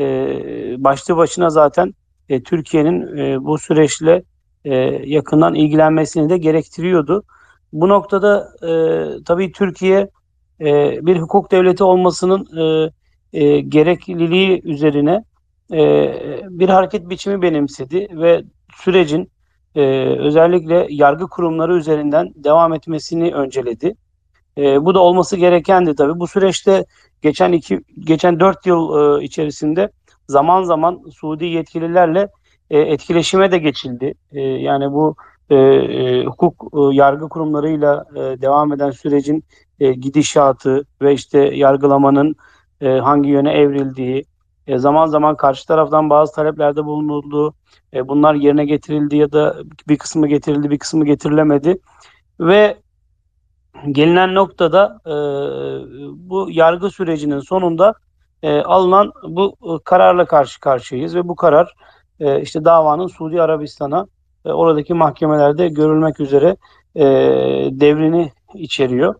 başlı 0.78 1.16
başına 1.16 1.50
zaten 1.50 1.94
e, 2.28 2.42
Türkiye'nin 2.42 3.16
e, 3.16 3.44
bu 3.44 3.58
süreçle 3.58 4.22
e, 4.64 4.74
yakından 5.06 5.54
ilgilenmesini 5.54 6.28
de 6.28 6.38
gerektiriyordu. 6.38 7.24
Bu 7.72 7.88
noktada 7.88 8.48
e, 8.62 8.70
tabii 9.24 9.52
Türkiye 9.52 10.10
e, 10.60 10.98
bir 11.06 11.16
hukuk 11.16 11.50
devleti 11.50 11.84
olmasının 11.84 12.58
e, 12.58 12.90
e, 13.32 13.60
gerekliliği 13.60 14.62
üzerine 14.64 15.24
e, 15.72 15.80
bir 16.50 16.68
hareket 16.68 17.10
biçimi 17.10 17.42
benimsedi 17.42 18.08
ve 18.12 18.42
sürecin 18.74 19.30
e, 19.74 19.80
özellikle 20.18 20.86
yargı 20.90 21.28
kurumları 21.28 21.76
üzerinden 21.76 22.32
devam 22.34 22.74
etmesini 22.74 23.34
önceledi. 23.34 23.94
E, 24.58 24.84
bu 24.84 24.94
da 24.94 25.00
olması 25.00 25.36
gerekendi 25.36 25.94
tabii. 25.94 26.20
Bu 26.20 26.26
süreçte 26.26 26.84
geçen 27.22 27.52
iki, 27.52 27.80
geçen 28.00 28.40
dört 28.40 28.66
yıl 28.66 29.18
e, 29.20 29.24
içerisinde 29.24 29.90
zaman 30.28 30.62
zaman 30.62 31.00
Suudi 31.12 31.44
yetkililerle 31.44 32.28
e, 32.70 32.78
etkileşime 32.78 33.52
de 33.52 33.58
geçildi. 33.58 34.14
E, 34.32 34.40
yani 34.40 34.92
bu 34.92 35.16
e, 35.50 35.56
e, 35.56 36.24
hukuk 36.24 36.64
e, 36.74 36.94
yargı 36.94 37.28
kurumlarıyla 37.28 38.04
e, 38.14 38.20
devam 38.20 38.72
eden 38.72 38.90
sürecin 38.90 39.44
e, 39.80 39.92
gidişatı 39.92 40.84
ve 41.02 41.14
işte 41.14 41.38
yargılamanın 41.38 42.36
e, 42.80 42.88
hangi 42.88 43.30
yöne 43.30 43.52
evrildiği, 43.52 44.24
e, 44.66 44.78
zaman 44.78 45.06
zaman 45.06 45.36
karşı 45.36 45.66
taraftan 45.66 46.10
bazı 46.10 46.34
taleplerde 46.34 46.84
bulunulduğu, 46.84 47.54
e, 47.94 48.08
bunlar 48.08 48.34
yerine 48.34 48.64
getirildi 48.64 49.16
ya 49.16 49.32
da 49.32 49.56
bir 49.88 49.98
kısmı 49.98 50.28
getirildi, 50.28 50.70
bir 50.70 50.78
kısmı 50.78 51.04
getirilemedi 51.04 51.78
ve 52.40 52.76
gelinen 53.90 54.34
noktada 54.34 55.00
e, 55.06 55.12
bu 56.28 56.48
yargı 56.50 56.90
sürecinin 56.90 57.40
sonunda 57.40 57.94
e, 58.42 58.60
alınan 58.60 59.12
bu 59.28 59.56
e, 59.62 59.82
kararla 59.84 60.24
karşı 60.24 60.60
karşıyayız 60.60 61.14
ve 61.14 61.28
bu 61.28 61.36
karar 61.36 61.74
e, 62.20 62.40
işte 62.40 62.64
davanın 62.64 63.06
Suudi 63.06 63.42
Arabistan'a 63.42 64.06
e, 64.44 64.52
oradaki 64.52 64.94
mahkemelerde 64.94 65.68
görülmek 65.68 66.20
üzere 66.20 66.56
e, 66.94 67.04
devrini 67.70 68.32
içeriyor. 68.54 69.14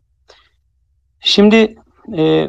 Şimdi 1.20 1.76
e, 2.16 2.48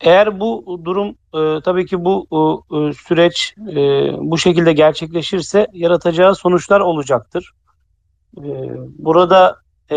eğer 0.00 0.40
bu 0.40 0.80
durum 0.84 1.08
e, 1.08 1.60
tabii 1.64 1.86
ki 1.86 2.04
bu 2.04 2.26
e, 2.70 2.92
süreç 2.92 3.54
e, 3.70 3.76
bu 4.18 4.38
şekilde 4.38 4.72
gerçekleşirse 4.72 5.66
yaratacağı 5.72 6.34
sonuçlar 6.34 6.80
olacaktır. 6.80 7.52
E, 8.36 8.44
burada 8.98 9.56
e, 9.90 9.96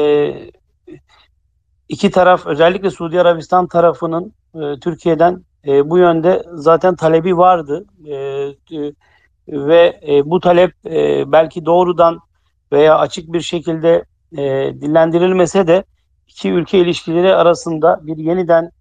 iki 1.91 2.11
taraf 2.11 2.45
özellikle 2.45 2.89
Suudi 2.89 3.21
Arabistan 3.21 3.67
tarafının 3.67 4.33
e, 4.55 4.79
Türkiye'den 4.79 5.43
e, 5.67 5.89
bu 5.89 5.97
yönde 5.97 6.43
zaten 6.53 6.95
talebi 6.95 7.37
vardı 7.37 7.85
e, 8.05 8.15
e, 8.15 8.93
ve 9.47 9.99
e, 10.07 10.29
bu 10.29 10.39
talep 10.39 10.73
e, 10.85 11.31
belki 11.31 11.65
doğrudan 11.65 12.19
veya 12.71 12.97
açık 12.97 13.33
bir 13.33 13.41
şekilde 13.41 14.05
e, 14.37 14.41
dillendirilmese 14.81 15.67
de 15.67 15.83
iki 16.27 16.51
ülke 16.51 16.79
ilişkileri 16.79 17.35
arasında 17.35 17.99
bir 18.03 18.17
yeniden 18.17 18.71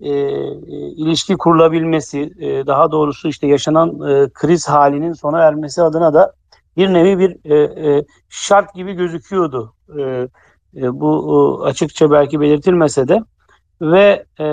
e, 0.00 0.10
ilişki 0.72 1.36
kurulabilmesi, 1.36 2.32
e, 2.40 2.66
daha 2.66 2.92
doğrusu 2.92 3.28
işte 3.28 3.46
yaşanan 3.46 3.88
e, 3.88 4.30
kriz 4.34 4.68
halinin 4.68 5.12
sona 5.12 5.42
ermesi 5.42 5.82
adına 5.82 6.14
da 6.14 6.32
bir 6.76 6.92
nevi 6.92 7.18
bir 7.18 7.50
e, 7.50 7.56
e, 7.88 8.04
şart 8.28 8.74
gibi 8.74 8.92
gözüküyordu. 8.92 9.74
E, 9.98 10.28
e, 10.76 11.00
bu 11.00 11.60
e, 11.64 11.68
açıkça 11.68 12.10
belki 12.10 12.40
belirtilmese 12.40 13.08
de 13.08 13.22
ve 13.80 14.24
e, 14.40 14.46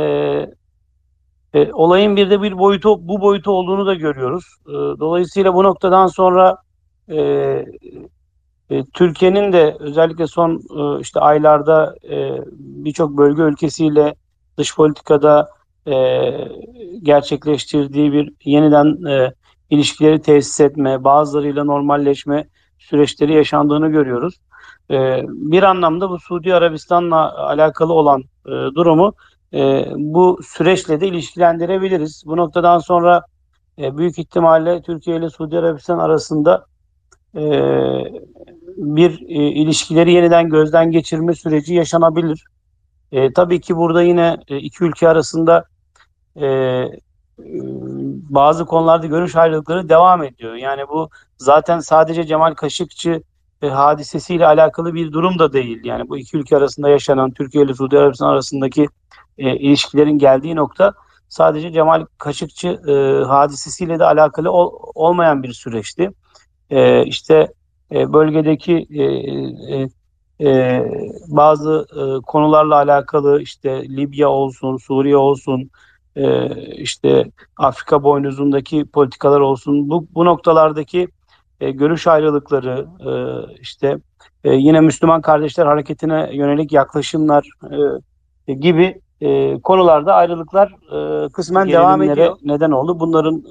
e, 1.53 1.73
olayın 1.73 2.15
bir 2.15 2.29
de 2.29 2.41
bir 2.41 2.57
boyutu 2.57 3.07
bu 3.07 3.21
boyutu 3.21 3.51
olduğunu 3.51 3.85
da 3.85 3.93
görüyoruz. 3.93 4.45
E, 4.67 4.71
dolayısıyla 4.73 5.53
bu 5.53 5.63
noktadan 5.63 6.07
sonra 6.07 6.57
e, 7.09 7.17
e, 8.69 8.85
Türkiye'nin 8.93 9.53
de 9.53 9.77
özellikle 9.79 10.27
son 10.27 10.61
e, 10.77 11.01
işte 11.01 11.19
aylarda 11.19 11.95
e, 12.09 12.41
birçok 12.59 13.17
bölge 13.17 13.41
ülkesiyle 13.41 14.15
dış 14.57 14.75
politikada 14.75 15.49
e, 15.87 15.93
gerçekleştirdiği 17.03 18.13
bir 18.13 18.33
yeniden 18.45 19.05
e, 19.09 19.33
ilişkileri 19.69 20.21
tesis 20.21 20.59
etme, 20.59 21.03
bazılarıyla 21.03 21.63
normalleşme 21.63 22.47
süreçleri 22.79 23.33
yaşandığını 23.33 23.89
görüyoruz. 23.89 24.35
E, 24.91 25.23
bir 25.27 25.63
anlamda 25.63 26.09
bu 26.09 26.19
Suudi 26.19 26.55
Arabistan'la 26.55 27.47
alakalı 27.47 27.93
olan 27.93 28.23
e, 28.45 28.51
durumu 28.51 29.13
e, 29.53 29.85
bu 29.95 30.39
süreçle 30.43 31.01
de 31.01 31.07
ilişkilendirebiliriz. 31.07 32.23
Bu 32.25 32.37
noktadan 32.37 32.79
sonra 32.79 33.23
e, 33.79 33.97
büyük 33.97 34.19
ihtimalle 34.19 34.81
Türkiye 34.81 35.17
ile 35.17 35.29
Suudi 35.29 35.57
Arabistan 35.57 35.99
arasında 35.99 36.65
e, 37.35 37.41
bir 38.77 39.21
e, 39.21 39.51
ilişkileri 39.51 40.11
yeniden 40.11 40.49
gözden 40.49 40.91
geçirme 40.91 41.33
süreci 41.33 41.73
yaşanabilir. 41.73 42.45
E, 43.11 43.33
tabii 43.33 43.61
ki 43.61 43.75
burada 43.77 44.01
yine 44.01 44.37
e, 44.47 44.57
iki 44.57 44.83
ülke 44.83 45.09
arasında 45.09 45.65
e, 46.35 46.45
e, 46.45 46.89
bazı 48.29 48.65
konularda 48.65 49.07
görüş 49.07 49.35
ayrılıkları 49.35 49.89
devam 49.89 50.23
ediyor. 50.23 50.55
Yani 50.55 50.87
bu 50.89 51.09
zaten 51.37 51.79
sadece 51.79 52.23
Cemal 52.23 52.53
Kaşıkçı 52.53 53.21
e, 53.61 53.67
hadisesiyle 53.67 54.47
alakalı 54.47 54.93
bir 54.93 55.11
durum 55.11 55.39
da 55.39 55.53
değil. 55.53 55.79
Yani 55.83 56.09
bu 56.09 56.17
iki 56.17 56.37
ülke 56.37 56.57
arasında 56.57 56.89
yaşanan 56.89 57.31
Türkiye 57.31 57.63
ile 57.63 57.73
Suudi 57.73 57.99
Arabistan 57.99 58.29
arasındaki 58.29 58.87
e, 59.37 59.55
ilişkilerin 59.55 60.17
geldiği 60.17 60.55
nokta 60.55 60.93
sadece 61.29 61.71
Cemal 61.71 62.05
Kaşıkçı 62.17 62.67
e, 62.67 63.23
hadisesiyle 63.25 63.99
de 63.99 64.05
alakalı 64.05 64.51
ol, 64.51 64.71
olmayan 64.95 65.43
bir 65.43 65.53
süreçti. 65.53 66.11
E, 66.69 67.05
işte 67.05 67.47
e, 67.91 68.13
bölgedeki 68.13 68.87
e, 68.89 69.03
e, 69.03 69.89
e, 70.41 70.85
bazı 71.27 71.87
e, 71.91 72.21
konularla 72.25 72.75
alakalı 72.75 73.41
işte 73.41 73.89
Libya 73.89 74.29
olsun, 74.29 74.77
Suriye 74.77 75.17
olsun, 75.17 75.69
e, 76.15 76.47
işte 76.75 77.31
Afrika 77.57 78.03
boynuzundaki 78.03 78.85
politikalar 78.85 79.39
olsun 79.39 79.89
bu, 79.89 80.07
bu 80.15 80.25
noktalardaki 80.25 81.07
e, 81.61 81.71
görüş 81.71 82.07
ayrılıkları 82.07 82.87
e, 83.09 83.11
işte 83.61 83.97
e, 84.43 84.53
yine 84.53 84.81
Müslüman 84.81 85.21
Kardeşler 85.21 85.65
Hareketi'ne 85.65 86.29
yönelik 86.33 86.71
yaklaşımlar 86.71 87.49
e, 88.47 88.53
gibi 88.53 89.01
e, 89.21 89.59
konularda 89.61 90.13
ayrılıklar 90.13 90.75
e, 90.91 91.29
kısmen 91.29 91.69
devam 91.69 92.01
ediyor. 92.01 92.37
Neden 92.43 92.71
oldu? 92.71 92.99
Bunların 92.99 93.43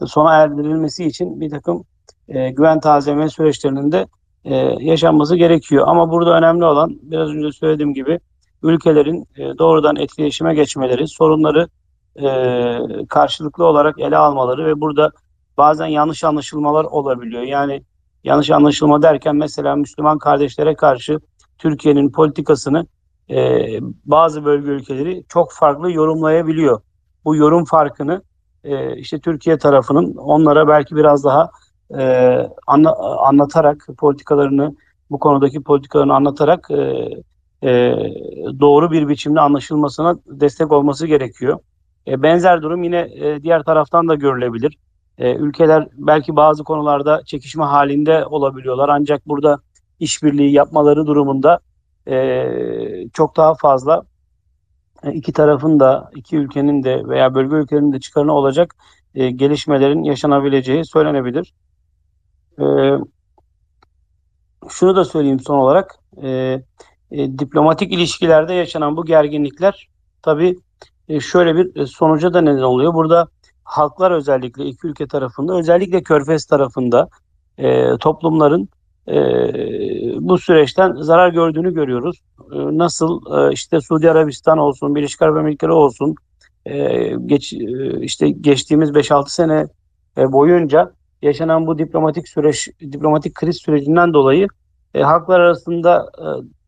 e, 0.00 0.06
sona 0.06 0.34
erdirilmesi 0.34 1.04
için 1.04 1.40
bir 1.40 1.50
takım 1.50 1.84
e, 2.28 2.50
güven 2.50 2.80
tazeme 2.80 3.28
süreçlerinin 3.28 3.92
de 3.92 4.06
e, 4.44 4.54
yaşanması 4.80 5.36
gerekiyor. 5.36 5.84
Ama 5.88 6.10
burada 6.10 6.38
önemli 6.38 6.64
olan 6.64 6.98
biraz 7.02 7.28
önce 7.28 7.52
söylediğim 7.52 7.94
gibi 7.94 8.20
ülkelerin 8.62 9.28
e, 9.36 9.58
doğrudan 9.58 9.96
etkileşime 9.96 10.54
geçmeleri, 10.54 11.08
sorunları 11.08 11.68
e, 12.16 12.28
karşılıklı 13.08 13.64
olarak 13.64 13.98
ele 13.98 14.16
almaları 14.16 14.66
ve 14.66 14.80
burada 14.80 15.12
bazen 15.56 15.86
yanlış 15.86 16.24
anlaşılmalar 16.24 16.84
olabiliyor. 16.84 17.42
Yani 17.42 17.82
yanlış 18.24 18.50
anlaşılma 18.50 19.02
derken 19.02 19.36
mesela 19.36 19.76
Müslüman 19.76 20.18
kardeşlere 20.18 20.74
karşı 20.74 21.20
Türkiye'nin 21.58 22.12
politikasını 22.12 22.86
e, 23.30 23.66
bazı 24.04 24.44
bölge 24.44 24.70
ülkeleri 24.70 25.24
çok 25.28 25.52
farklı 25.52 25.92
yorumlayabiliyor. 25.92 26.80
Bu 27.24 27.36
yorum 27.36 27.64
farkını 27.64 28.22
e, 28.64 28.96
işte 28.96 29.20
Türkiye 29.20 29.58
tarafının 29.58 30.16
onlara 30.16 30.68
belki 30.68 30.96
biraz 30.96 31.24
daha 31.24 31.50
e, 31.98 32.36
anla, 32.66 33.18
anlatarak 33.26 33.86
politikalarını 33.98 34.76
bu 35.10 35.18
konudaki 35.18 35.62
politikalarını 35.62 36.14
anlatarak 36.14 36.70
e, 36.70 37.08
e, 37.62 37.94
doğru 38.60 38.90
bir 38.90 39.08
biçimde 39.08 39.40
anlaşılmasına 39.40 40.18
destek 40.26 40.72
olması 40.72 41.06
gerekiyor. 41.06 41.58
E, 42.06 42.22
benzer 42.22 42.62
durum 42.62 42.82
yine 42.82 43.08
e, 43.14 43.42
diğer 43.42 43.62
taraftan 43.62 44.08
da 44.08 44.14
görülebilir. 44.14 44.78
E, 45.18 45.34
ülkeler 45.34 45.88
belki 45.92 46.36
bazı 46.36 46.64
konularda 46.64 47.22
çekişme 47.24 47.64
halinde 47.64 48.26
olabiliyorlar 48.26 48.88
ancak 48.88 49.28
burada 49.28 49.58
işbirliği 50.00 50.52
yapmaları 50.52 51.06
durumunda 51.06 51.60
e, 52.08 53.08
çok 53.12 53.36
daha 53.36 53.54
fazla 53.54 54.02
e, 55.02 55.12
iki 55.12 55.32
tarafın 55.32 55.80
da 55.80 56.10
iki 56.14 56.36
ülkenin 56.36 56.82
de 56.82 57.08
veya 57.08 57.34
bölge 57.34 57.56
ülkelerinin 57.56 57.92
de 57.92 58.00
çıkarına 58.00 58.32
olacak 58.32 58.76
e, 59.14 59.30
gelişmelerin 59.30 60.02
yaşanabileceği 60.02 60.84
söylenebilir. 60.84 61.54
E, 62.60 62.64
şunu 64.68 64.96
da 64.96 65.04
söyleyeyim 65.04 65.40
son 65.40 65.58
olarak. 65.58 65.98
E, 66.22 66.28
e, 67.10 67.38
diplomatik 67.38 67.92
ilişkilerde 67.92 68.54
yaşanan 68.54 68.96
bu 68.96 69.04
gerginlikler 69.04 69.88
tabii 70.22 70.58
e, 71.08 71.20
şöyle 71.20 71.56
bir 71.56 71.76
e, 71.80 71.86
sonuca 71.86 72.34
da 72.34 72.40
neden 72.40 72.62
oluyor. 72.62 72.94
Burada 72.94 73.28
halklar 73.66 74.10
özellikle 74.10 74.64
iki 74.64 74.86
ülke 74.86 75.06
tarafında 75.06 75.58
özellikle 75.58 76.02
Körfez 76.02 76.44
tarafında 76.46 77.08
e, 77.58 77.96
toplumların 77.96 78.68
e, 79.08 79.16
bu 80.20 80.38
süreçten 80.38 80.94
zarar 80.94 81.28
gördüğünü 81.28 81.74
görüyoruz. 81.74 82.22
E, 82.52 82.56
nasıl 82.56 83.20
e, 83.38 83.52
işte 83.52 83.80
Suudi 83.80 84.10
Arabistan 84.10 84.58
olsun, 84.58 84.94
Birleşik 84.94 85.22
Arap 85.22 85.36
Emirlikleri 85.36 85.72
olsun 85.72 86.14
e, 86.66 87.10
geç 87.26 87.52
e, 87.52 88.00
işte 88.00 88.30
geçtiğimiz 88.30 88.90
5-6 88.90 89.30
sene 89.30 89.66
e, 90.18 90.32
boyunca 90.32 90.92
yaşanan 91.22 91.66
bu 91.66 91.78
diplomatik 91.78 92.28
süreç, 92.28 92.68
diplomatik 92.80 93.34
kriz 93.34 93.56
sürecinden 93.56 94.14
dolayı 94.14 94.48
e, 94.94 95.02
halklar 95.02 95.40
arasında 95.40 96.10
e, 96.18 96.26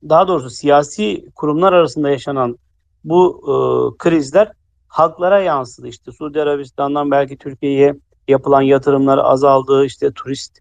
daha 0.09 0.29
doğrusu 0.29 0.51
siyasi 0.51 1.31
kurumlar 1.35 1.73
arasında 1.73 2.11
yaşanan 2.11 2.59
bu 3.05 3.41
e, 3.45 3.55
krizler 3.99 4.53
halklara 4.89 5.41
yansıdı. 5.41 5.89
İşte 5.89 6.13
Suudi 6.13 6.43
Arabistan'dan 6.43 7.11
belki 7.11 7.37
Türkiye'ye 7.37 7.95
yapılan 8.29 8.63
yatırımlar 8.63 9.19
azaldı, 9.19 9.85
işte 9.85 10.13
turist 10.13 10.59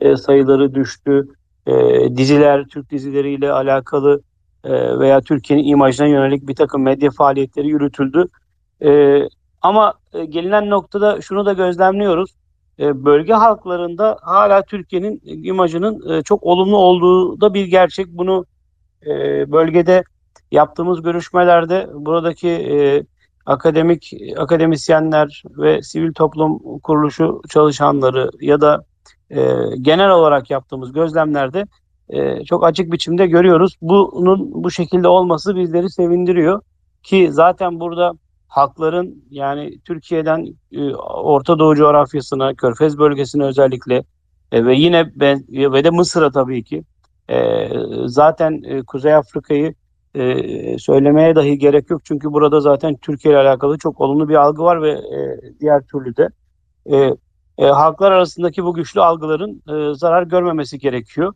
e, 0.00 0.16
sayıları 0.16 0.74
düştü, 0.74 1.28
e, 1.66 1.72
diziler, 2.16 2.64
Türk 2.64 2.90
dizileriyle 2.90 3.52
alakalı 3.52 4.22
e, 4.64 4.98
veya 4.98 5.20
Türkiye'nin 5.20 5.68
imajına 5.68 6.06
yönelik 6.06 6.48
bir 6.48 6.54
takım 6.54 6.82
medya 6.82 7.10
faaliyetleri 7.10 7.68
yürütüldü. 7.68 8.26
E, 8.84 9.20
ama 9.62 9.94
e, 10.12 10.24
gelinen 10.24 10.70
noktada 10.70 11.20
şunu 11.20 11.46
da 11.46 11.52
gözlemliyoruz. 11.52 12.34
E, 12.78 13.04
bölge 13.04 13.32
halklarında 13.32 14.18
hala 14.22 14.62
Türkiye'nin 14.62 15.20
imajının 15.24 16.12
e, 16.12 16.22
çok 16.22 16.42
olumlu 16.42 16.76
olduğu 16.76 17.40
da 17.40 17.54
bir 17.54 17.66
gerçek. 17.66 18.06
Bunu 18.08 18.44
e, 19.06 19.12
bölgede 19.52 20.02
yaptığımız 20.52 21.02
görüşmelerde 21.02 21.88
buradaki 21.94 22.48
e, 22.48 23.04
akademik 23.46 24.12
akademisyenler 24.36 25.42
ve 25.58 25.82
sivil 25.82 26.12
toplum 26.12 26.78
kuruluşu 26.78 27.42
çalışanları 27.48 28.30
ya 28.40 28.60
da 28.60 28.84
e, 29.30 29.54
genel 29.80 30.10
olarak 30.10 30.50
yaptığımız 30.50 30.92
gözlemlerde 30.92 31.66
e, 32.08 32.44
çok 32.44 32.64
açık 32.64 32.92
biçimde 32.92 33.26
görüyoruz. 33.26 33.76
Bunun 33.82 34.64
bu 34.64 34.70
şekilde 34.70 35.08
olması 35.08 35.56
bizleri 35.56 35.90
sevindiriyor 35.90 36.62
ki 37.02 37.28
zaten 37.32 37.80
burada 37.80 38.12
halkların 38.48 39.24
yani 39.30 39.80
Türkiye'den 39.80 40.46
e, 40.72 40.94
Orta 40.94 41.58
Doğu 41.58 41.76
coğrafyasına, 41.76 42.54
Körfez 42.54 42.98
bölgesine 42.98 43.44
özellikle 43.44 44.04
e, 44.52 44.64
ve 44.64 44.74
yine 44.74 45.12
ben, 45.16 45.44
ve 45.48 45.84
de 45.84 45.90
Mısır'a 45.90 46.30
tabii 46.30 46.64
ki 46.64 46.84
e, 47.28 47.68
zaten 48.06 48.62
e, 48.64 48.82
Kuzey 48.82 49.14
Afrika'yı 49.14 49.74
e, 50.14 50.78
söylemeye 50.78 51.34
dahi 51.34 51.58
gerek 51.58 51.90
yok. 51.90 52.04
Çünkü 52.04 52.32
burada 52.32 52.60
zaten 52.60 52.96
Türkiye 52.96 53.34
ile 53.34 53.40
alakalı 53.40 53.78
çok 53.78 54.00
olumlu 54.00 54.28
bir 54.28 54.34
algı 54.34 54.62
var 54.62 54.82
ve 54.82 54.90
e, 54.90 55.40
diğer 55.60 55.82
türlü 55.82 56.16
de 56.16 56.28
e, 56.86 56.96
e, 57.58 57.66
halklar 57.66 58.12
arasındaki 58.12 58.64
bu 58.64 58.74
güçlü 58.74 59.00
algıların 59.00 59.62
e, 59.68 59.94
zarar 59.94 60.22
görmemesi 60.22 60.78
gerekiyor. 60.78 61.34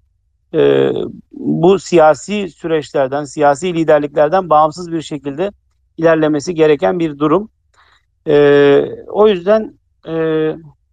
E, 0.55 0.91
bu 1.33 1.79
siyasi 1.79 2.49
süreçlerden, 2.49 3.25
siyasi 3.25 3.75
liderliklerden 3.75 4.51
bağımsız 4.51 4.93
bir 4.93 5.03
şekilde 5.03 5.53
ilerlemesi 5.97 6.55
gereken 6.55 6.99
bir 6.99 7.19
durum. 7.19 7.49
E, 8.27 8.35
o 9.09 9.29
yüzden 9.29 9.79
e, 10.09 10.15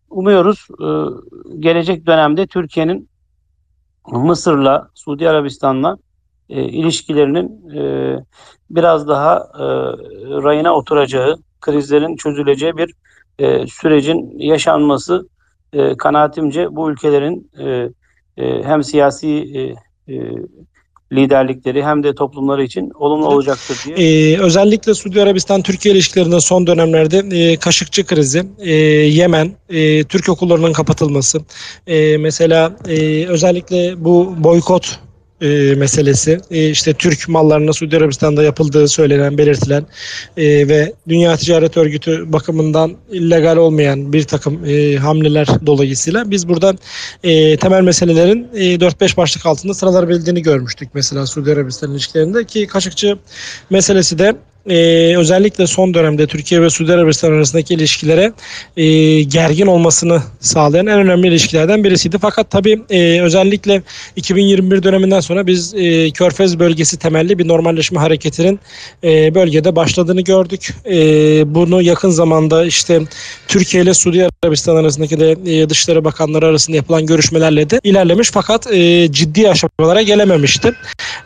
umuyoruz 0.09 0.67
e, 0.71 0.87
gelecek 1.59 2.05
dönemde 2.05 2.47
Türkiye'nin 2.47 3.09
Mısır'la, 4.07 4.89
Suudi 4.93 5.29
Arabistan'la 5.29 5.97
e, 6.51 6.63
ilişkilerinin 6.63 7.69
e, 7.77 8.15
biraz 8.69 9.07
daha 9.07 9.35
e, 9.35 9.63
rayına 10.43 10.73
oturacağı, 10.73 11.37
krizlerin 11.61 12.15
çözüleceği 12.15 12.77
bir 12.77 12.93
e, 13.39 13.67
sürecin 13.67 14.39
yaşanması 14.39 15.27
e, 15.73 15.97
kanaatimce 15.97 16.75
bu 16.75 16.91
ülkelerin 16.91 17.51
e, 17.59 17.89
e, 18.37 18.63
hem 18.63 18.83
siyasi 18.83 19.27
e, 19.27 19.61
e, 20.13 20.35
liderlikleri 21.13 21.83
hem 21.83 22.03
de 22.03 22.15
toplumları 22.15 22.63
için 22.63 22.91
olumlu 22.95 23.27
olacaktır 23.27 23.77
diye. 23.85 23.95
Ee, 23.95 24.39
özellikle 24.39 24.93
Suudi 24.93 25.21
Arabistan-Türkiye 25.21 25.93
ilişkilerinde 25.95 26.39
son 26.39 26.67
dönemlerde 26.67 27.17
e, 27.31 27.57
Kaşıkçı 27.57 28.05
krizi, 28.05 28.43
e, 28.59 28.73
Yemen, 28.73 29.51
e, 29.69 30.03
Türk 30.03 30.29
okullarının 30.29 30.73
kapatılması, 30.73 31.41
e, 31.87 32.17
mesela 32.17 32.75
e, 32.87 33.25
özellikle 33.27 34.05
bu 34.05 34.43
boykot 34.43 34.99
e, 35.41 35.75
meselesi. 35.75 36.39
E, 36.51 36.69
işte 36.69 36.93
Türk 36.93 37.29
mallarına 37.29 37.73
Suudi 37.73 37.97
Arabistan'da 37.97 38.43
yapıldığı 38.43 38.87
söylenen, 38.87 39.37
belirtilen 39.37 39.85
e, 40.37 40.67
ve 40.67 40.93
Dünya 41.07 41.37
Ticaret 41.37 41.77
Örgütü 41.77 42.33
bakımından 42.33 42.95
illegal 43.11 43.57
olmayan 43.57 44.13
bir 44.13 44.23
takım 44.23 44.65
e, 44.65 44.95
hamleler 44.95 45.47
dolayısıyla 45.65 46.31
biz 46.31 46.47
burada 46.47 46.75
e, 47.23 47.57
temel 47.57 47.81
meselelerin 47.81 48.47
e, 48.53 48.75
4-5 48.75 49.17
başlık 49.17 49.45
altında 49.45 49.73
sıralar 49.73 50.07
görmüştük 50.41 50.89
mesela 50.93 51.25
Suudi 51.25 51.51
Arabistan 51.51 51.91
ilişkilerinde 51.91 52.45
ki 52.45 52.67
Kaşıkçı 52.67 53.17
meselesi 53.69 54.19
de 54.19 54.35
e, 54.69 54.75
özellikle 55.17 55.67
son 55.67 55.93
dönemde 55.93 56.27
Türkiye 56.27 56.61
ve 56.61 56.69
Suudi 56.69 56.93
Arabistan 56.93 57.31
arasındaki 57.31 57.73
ilişkilere 57.73 58.33
e, 58.77 58.83
gergin 59.23 59.67
olmasını 59.67 60.21
sağlayan 60.39 60.87
en 60.87 60.99
önemli 60.99 61.27
ilişkilerden 61.27 61.83
birisiydi. 61.83 62.17
Fakat 62.21 62.51
tabii 62.51 62.81
e, 62.89 63.21
özellikle 63.21 63.81
2021 64.15 64.83
döneminden 64.83 65.19
sonra 65.19 65.47
biz 65.47 65.73
e, 65.73 66.11
Körfez 66.11 66.59
bölgesi 66.59 66.99
temelli 66.99 67.39
bir 67.39 67.47
normalleşme 67.47 67.99
hareketinin 67.99 68.59
e, 69.03 69.35
bölgede 69.35 69.75
başladığını 69.75 70.21
gördük. 70.21 70.73
E, 70.85 70.95
bunu 71.55 71.81
yakın 71.81 72.09
zamanda 72.09 72.65
işte 72.65 73.01
Türkiye 73.47 73.83
ile 73.83 73.93
Suudi 73.93 74.27
Arabistan 74.43 74.75
arasındaki 74.75 75.19
de 75.19 75.31
e, 75.31 75.69
Dışişleri 75.69 76.03
Bakanları 76.03 76.45
arasında 76.45 76.77
yapılan 76.77 77.05
görüşmelerle 77.05 77.69
de 77.69 77.79
ilerlemiş 77.83 78.31
fakat 78.31 78.73
e, 78.73 79.11
ciddi 79.11 79.49
aşamalara 79.49 80.01
gelememişti. 80.01 80.73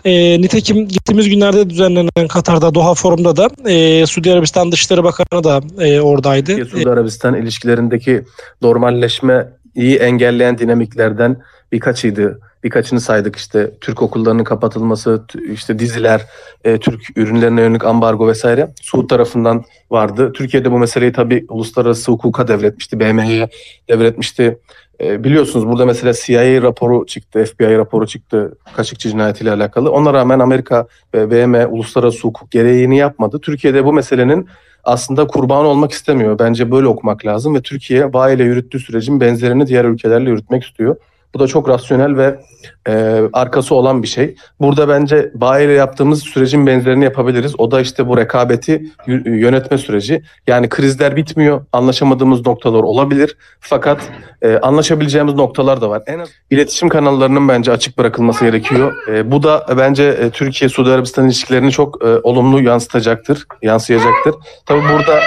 E, 0.06 0.42
nitekim 0.42 0.88
gittiğimiz 0.88 1.30
günlerde 1.30 1.70
düzenlenen 1.70 2.28
Katar'da 2.30 2.76
Doha 2.76 2.94
Forum 2.94 3.25
Forum'da 3.26 3.50
da 3.66 3.70
e, 3.72 4.06
Suudi 4.06 4.34
Arabistan 4.34 4.72
Dışişleri 4.72 5.04
Bakanı 5.04 5.44
da 5.44 5.62
e, 5.80 6.02
oradaydı. 6.02 6.66
Suudi 6.66 6.90
Arabistan 6.90 7.36
ilişkilerindeki 7.36 8.24
normalleşmeyi 8.62 9.96
engelleyen 10.00 10.58
dinamiklerden 10.58 11.38
birkaçıydı. 11.72 12.40
Birkaçını 12.66 13.02
saydık 13.02 13.36
işte 13.36 13.72
Türk 13.82 14.02
okullarının 14.02 14.44
kapatılması, 14.44 15.26
işte 15.52 15.80
diziler, 15.80 16.26
e, 16.64 16.78
Türk 16.78 17.18
ürünlerine 17.18 17.62
yönelik 17.62 17.86
ambargo 17.86 18.28
vesaire 18.28 18.74
Suud 18.82 19.10
tarafından 19.10 19.64
vardı. 19.92 20.34
Türkiye'de 20.34 20.72
bu 20.72 20.80
meseleyi 20.80 21.12
tabii 21.12 21.46
uluslararası 21.50 22.12
hukuka 22.12 22.48
devretmişti, 22.48 23.00
BM'ye 23.00 23.50
devretmişti. 23.90 24.60
E, 25.02 25.24
biliyorsunuz 25.24 25.68
burada 25.68 25.86
mesela 25.86 26.14
CIA 26.14 26.62
raporu 26.62 27.06
çıktı, 27.06 27.46
FBI 27.46 27.78
raporu 27.78 28.08
çıktı 28.08 28.58
Kaşıkçı 28.76 29.10
cinayetiyle 29.10 29.52
alakalı. 29.52 29.92
Ona 29.92 30.14
rağmen 30.14 30.40
Amerika 30.40 30.88
ve 31.14 31.32
BM 31.32 31.68
uluslararası 31.68 32.20
hukuk 32.22 32.52
gereğini 32.52 32.98
yapmadı. 32.98 33.40
Türkiye'de 33.42 33.86
bu 33.86 33.94
meselenin 33.94 34.48
aslında 34.84 35.28
kurban 35.28 35.66
olmak 35.66 35.92
istemiyor. 35.92 36.40
Bence 36.40 36.72
böyle 36.72 36.88
okumak 36.88 37.26
lazım 37.26 37.56
ve 37.56 37.62
Türkiye 37.62 38.14
bağ 38.14 38.32
ile 38.32 38.44
yürüttüğü 38.44 38.80
sürecin 38.80 39.22
benzerini 39.22 39.68
diğer 39.68 39.86
ülkelerle 39.86 40.30
yürütmek 40.30 40.64
istiyor. 40.64 40.96
Bu 41.36 41.40
da 41.40 41.48
çok 41.48 41.70
rasyonel 41.70 42.18
ve 42.18 42.40
e, 42.88 43.22
arkası 43.34 43.76
olan 43.76 44.04
bir 44.04 44.08
şey. 44.08 44.36
Burada 44.60 44.90
bence 44.90 45.32
bayiyle 45.34 45.74
yaptığımız 45.74 46.24
sürecin 46.24 46.68
benzerini 46.68 47.04
yapabiliriz. 47.04 47.60
O 47.60 47.72
da 47.72 47.82
işte 47.82 48.08
bu 48.08 48.18
rekabeti 48.18 48.86
yönetme 49.26 49.78
süreci. 49.78 50.24
Yani 50.48 50.70
krizler 50.70 51.16
bitmiyor. 51.16 51.66
Anlaşamadığımız 51.74 52.46
noktalar 52.46 52.84
olabilir. 52.84 53.38
Fakat 53.60 54.02
e, 54.42 54.58
anlaşabileceğimiz 54.58 55.34
noktalar 55.34 55.82
da 55.82 55.90
var. 55.90 56.04
En 56.08 56.20
az 56.20 56.30
iletişim 56.50 56.90
kanallarının 56.90 57.48
bence 57.48 57.72
açık 57.72 57.98
bırakılması 57.98 58.46
gerekiyor. 58.46 59.08
E, 59.08 59.32
bu 59.32 59.44
da 59.44 59.66
bence 59.78 60.04
e, 60.04 60.30
Türkiye-Suudi 60.30 60.90
Arabistan 60.90 61.26
ilişkilerini 61.26 61.72
çok 61.72 62.06
e, 62.06 62.08
olumlu 62.08 62.62
yansıtacaktır, 62.62 63.46
yansıyacaktır. 63.62 64.36
Tabii 64.66 64.84
burada 64.94 65.20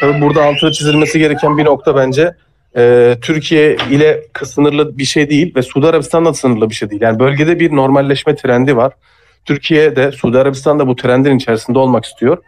tabii 0.00 0.20
burada 0.20 0.44
altına 0.44 0.72
çizilmesi 0.72 1.18
gereken 1.18 1.58
bir 1.58 1.64
nokta 1.64 1.96
bence 1.96 2.34
e, 2.76 3.14
Türkiye 3.22 3.76
ile 3.90 4.24
sınırlı 4.44 4.98
bir 4.98 5.04
şey 5.04 5.30
değil 5.30 5.54
ve 5.56 5.62
Suudi 5.62 5.86
Arabistan'la 5.86 6.34
sınırlı 6.34 6.70
bir 6.70 6.74
şey 6.74 6.90
değil. 6.90 7.02
Yani 7.02 7.18
bölgede 7.18 7.60
bir 7.60 7.76
normalleşme 7.76 8.36
trendi 8.36 8.76
var. 8.76 8.92
Türkiye 9.44 9.96
de 9.96 10.12
Suudi 10.12 10.38
Arabistan 10.38 10.78
da 10.78 10.86
bu 10.86 10.96
trendin 10.96 11.36
içerisinde 11.36 11.78
olmak 11.78 12.04
istiyor. 12.04 12.38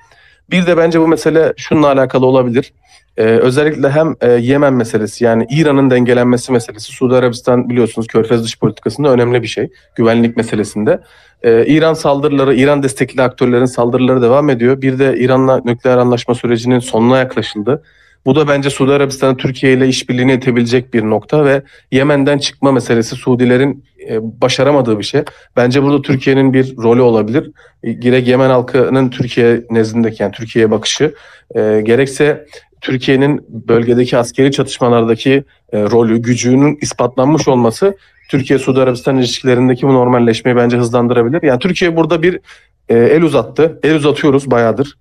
Bir 0.50 0.66
de 0.66 0.76
bence 0.76 1.00
bu 1.00 1.08
mesele 1.08 1.52
şununla 1.56 1.87
alakalı 1.87 2.26
olabilir. 2.26 2.72
Ee, 3.16 3.22
özellikle 3.22 3.90
hem 3.90 4.16
e, 4.20 4.30
Yemen 4.30 4.74
meselesi 4.74 5.24
yani 5.24 5.46
İran'ın 5.50 5.90
dengelenmesi 5.90 6.52
meselesi. 6.52 6.92
Suudi 6.92 7.14
Arabistan 7.14 7.70
biliyorsunuz 7.70 8.06
Körfez 8.06 8.44
dış 8.44 8.58
politikasında 8.58 9.08
önemli 9.08 9.42
bir 9.42 9.46
şey. 9.46 9.70
Güvenlik 9.96 10.37
meselesinde. 10.37 11.00
Ee, 11.42 11.66
İran 11.66 11.94
saldırıları, 11.94 12.54
İran 12.54 12.82
destekli 12.82 13.22
aktörlerin 13.22 13.64
saldırıları 13.64 14.22
devam 14.22 14.50
ediyor. 14.50 14.82
Bir 14.82 14.98
de 14.98 15.18
İran'la 15.18 15.62
nükleer 15.64 15.98
anlaşma 15.98 16.34
sürecinin 16.34 16.78
sonuna 16.78 17.18
yaklaşıldı. 17.18 17.82
Bu 18.26 18.37
da 18.37 18.48
bence 18.48 18.70
Suudi 18.70 18.92
Arabistan'ın 18.92 19.37
Türkiye 19.37 19.72
ile 19.72 19.88
işbirliğini 19.88 20.32
etebilecek 20.32 20.94
bir 20.94 21.02
nokta 21.02 21.44
ve 21.44 21.62
Yemen'den 21.92 22.38
çıkma 22.38 22.72
meselesi 22.72 23.16
Suudilerin 23.16 23.84
e, 24.08 24.40
başaramadığı 24.40 24.98
bir 24.98 25.04
şey. 25.04 25.22
Bence 25.56 25.82
burada 25.82 26.02
Türkiye'nin 26.02 26.52
bir 26.52 26.76
rolü 26.76 27.00
olabilir. 27.00 27.50
E, 27.82 27.92
gerek 27.92 28.28
Yemen 28.28 28.50
halkının 28.50 29.10
Türkiye 29.10 29.62
nezdindeki 29.70 30.22
yani 30.22 30.32
Türkiye'ye 30.32 30.70
bakışı 30.70 31.14
e, 31.54 31.80
gerekse 31.84 32.46
Türkiye'nin 32.80 33.46
bölgedeki 33.48 34.18
askeri 34.18 34.52
çatışmalardaki 34.52 35.44
rolü, 35.72 36.18
gücünün 36.18 36.78
ispatlanmış 36.80 37.48
olması 37.48 37.96
Türkiye-Suudi 38.28 38.80
Arabistan 38.80 39.18
ilişkilerindeki 39.18 39.87
bu 39.87 39.94
normalleşmeyi 39.94 40.56
bence 40.56 40.76
hızlandırabilir. 40.76 41.42
Yani 41.42 41.58
Türkiye 41.58 41.96
burada 41.96 42.22
bir 42.22 42.40
el 42.88 43.22
uzattı. 43.22 43.80
El 43.82 43.94
uzatıyoruz 43.94 44.50
bayağıdır. 44.50 44.98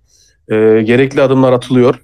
E, 0.48 0.54
gerekli 0.82 1.22
adımlar 1.22 1.52
atılıyor 1.52 2.00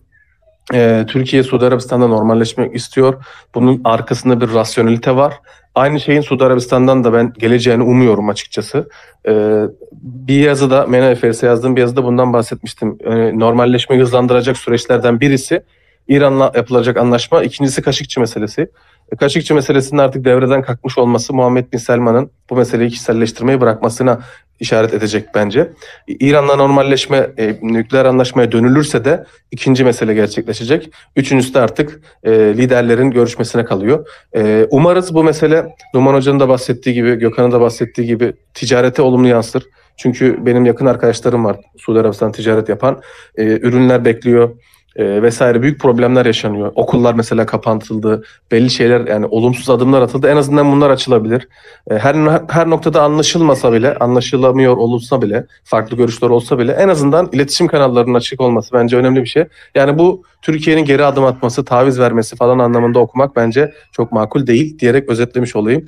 e, 0.74 1.04
Türkiye 1.08 1.42
Suudi 1.42 1.64
Arabistan'da 1.64 2.08
normalleşmek 2.08 2.74
istiyor. 2.74 3.24
Bunun 3.54 3.80
arkasında 3.84 4.40
bir 4.40 4.54
rasyonelite 4.54 5.16
var. 5.16 5.34
Aynı 5.74 6.00
şeyin 6.00 6.20
Suudi 6.20 6.44
Arabistan'dan 6.44 7.04
da 7.04 7.12
ben 7.12 7.32
geleceğini 7.38 7.82
umuyorum 7.82 8.28
açıkçası. 8.28 8.88
E, 9.28 9.62
bir 10.02 10.40
yazıda, 10.40 10.86
Mena 10.86 11.10
Eferis'e 11.10 11.46
yazdığım 11.46 11.76
bir 11.76 11.80
yazıda 11.80 12.04
bundan 12.04 12.32
bahsetmiştim. 12.32 12.98
E, 13.04 13.38
normalleşmeyi 13.38 14.02
hızlandıracak 14.02 14.56
süreçlerden 14.56 15.20
birisi 15.20 15.62
İran'la 16.08 16.52
yapılacak 16.54 16.96
anlaşma. 16.96 17.42
İkincisi 17.42 17.82
Kaşıkçı 17.82 18.20
meselesi. 18.20 18.70
E, 19.12 19.16
Kaşıkçı 19.16 19.54
meselesinin 19.54 20.00
artık 20.00 20.24
devreden 20.24 20.62
kalkmış 20.62 20.98
olması 20.98 21.34
Muhammed 21.34 21.72
Bin 21.72 21.78
Selman'ın 21.78 22.30
bu 22.50 22.56
meseleyi 22.56 22.90
kişiselleştirmeyi 22.90 23.60
bırakmasına 23.60 24.20
işaret 24.60 24.94
edecek 24.94 25.28
bence. 25.34 25.70
İran'la 26.08 26.56
normalleşme, 26.56 27.30
e, 27.38 27.56
nükleer 27.62 28.04
anlaşmaya 28.04 28.52
dönülürse 28.52 29.04
de 29.04 29.24
ikinci 29.50 29.84
mesele 29.84 30.14
gerçekleşecek. 30.14 30.90
Üçüncüsü 31.16 31.54
de 31.54 31.60
artık 31.60 32.00
e, 32.24 32.30
liderlerin 32.32 33.10
görüşmesine 33.10 33.64
kalıyor. 33.64 34.06
E, 34.36 34.66
umarız 34.70 35.14
bu 35.14 35.24
mesele 35.24 35.66
Numan 35.94 36.14
Hoca'nın 36.14 36.40
da 36.40 36.48
bahsettiği 36.48 36.94
gibi, 36.94 37.14
Gökhan'ın 37.14 37.52
da 37.52 37.60
bahsettiği 37.60 38.06
gibi 38.06 38.32
ticarete 38.54 39.02
olumlu 39.02 39.28
yansır. 39.28 39.66
Çünkü 39.96 40.46
benim 40.46 40.66
yakın 40.66 40.86
arkadaşlarım 40.86 41.44
var 41.44 41.56
Suudi 41.78 42.00
Arabistan 42.00 42.32
ticaret 42.32 42.68
yapan. 42.68 43.00
E, 43.36 43.44
ürünler 43.44 44.04
bekliyor 44.04 44.56
e, 44.96 45.22
vesaire 45.22 45.62
büyük 45.62 45.80
problemler 45.80 46.26
yaşanıyor. 46.26 46.72
Okullar 46.74 47.14
mesela 47.14 47.46
kapatıldı, 47.46 48.24
belli 48.50 48.70
şeyler 48.70 49.06
yani 49.06 49.26
olumsuz 49.26 49.70
adımlar 49.70 50.02
atıldı. 50.02 50.28
En 50.28 50.36
azından 50.36 50.72
bunlar 50.72 50.90
açılabilir. 50.90 51.48
E, 51.90 51.98
her 51.98 52.14
her 52.48 52.70
noktada 52.70 53.02
anlaşılmasa 53.02 53.72
bile, 53.72 53.94
anlaşılamıyor 53.94 54.76
olursa 54.76 55.22
bile, 55.22 55.46
farklı 55.64 55.96
görüşler 55.96 56.28
olsa 56.28 56.58
bile 56.58 56.72
en 56.72 56.88
azından 56.88 57.28
iletişim 57.32 57.66
kanallarının 57.66 58.14
açık 58.14 58.40
olması 58.40 58.72
bence 58.72 58.96
önemli 58.96 59.20
bir 59.20 59.26
şey. 59.26 59.44
Yani 59.74 59.98
bu 59.98 60.22
Türkiye'nin 60.42 60.84
geri 60.84 61.04
adım 61.04 61.24
atması, 61.24 61.64
taviz 61.64 61.98
vermesi 61.98 62.36
falan 62.36 62.58
anlamında 62.58 62.98
okumak 62.98 63.36
bence 63.36 63.72
çok 63.92 64.12
makul 64.12 64.46
değil 64.46 64.78
diyerek 64.78 65.08
özetlemiş 65.08 65.56
olayım. 65.56 65.84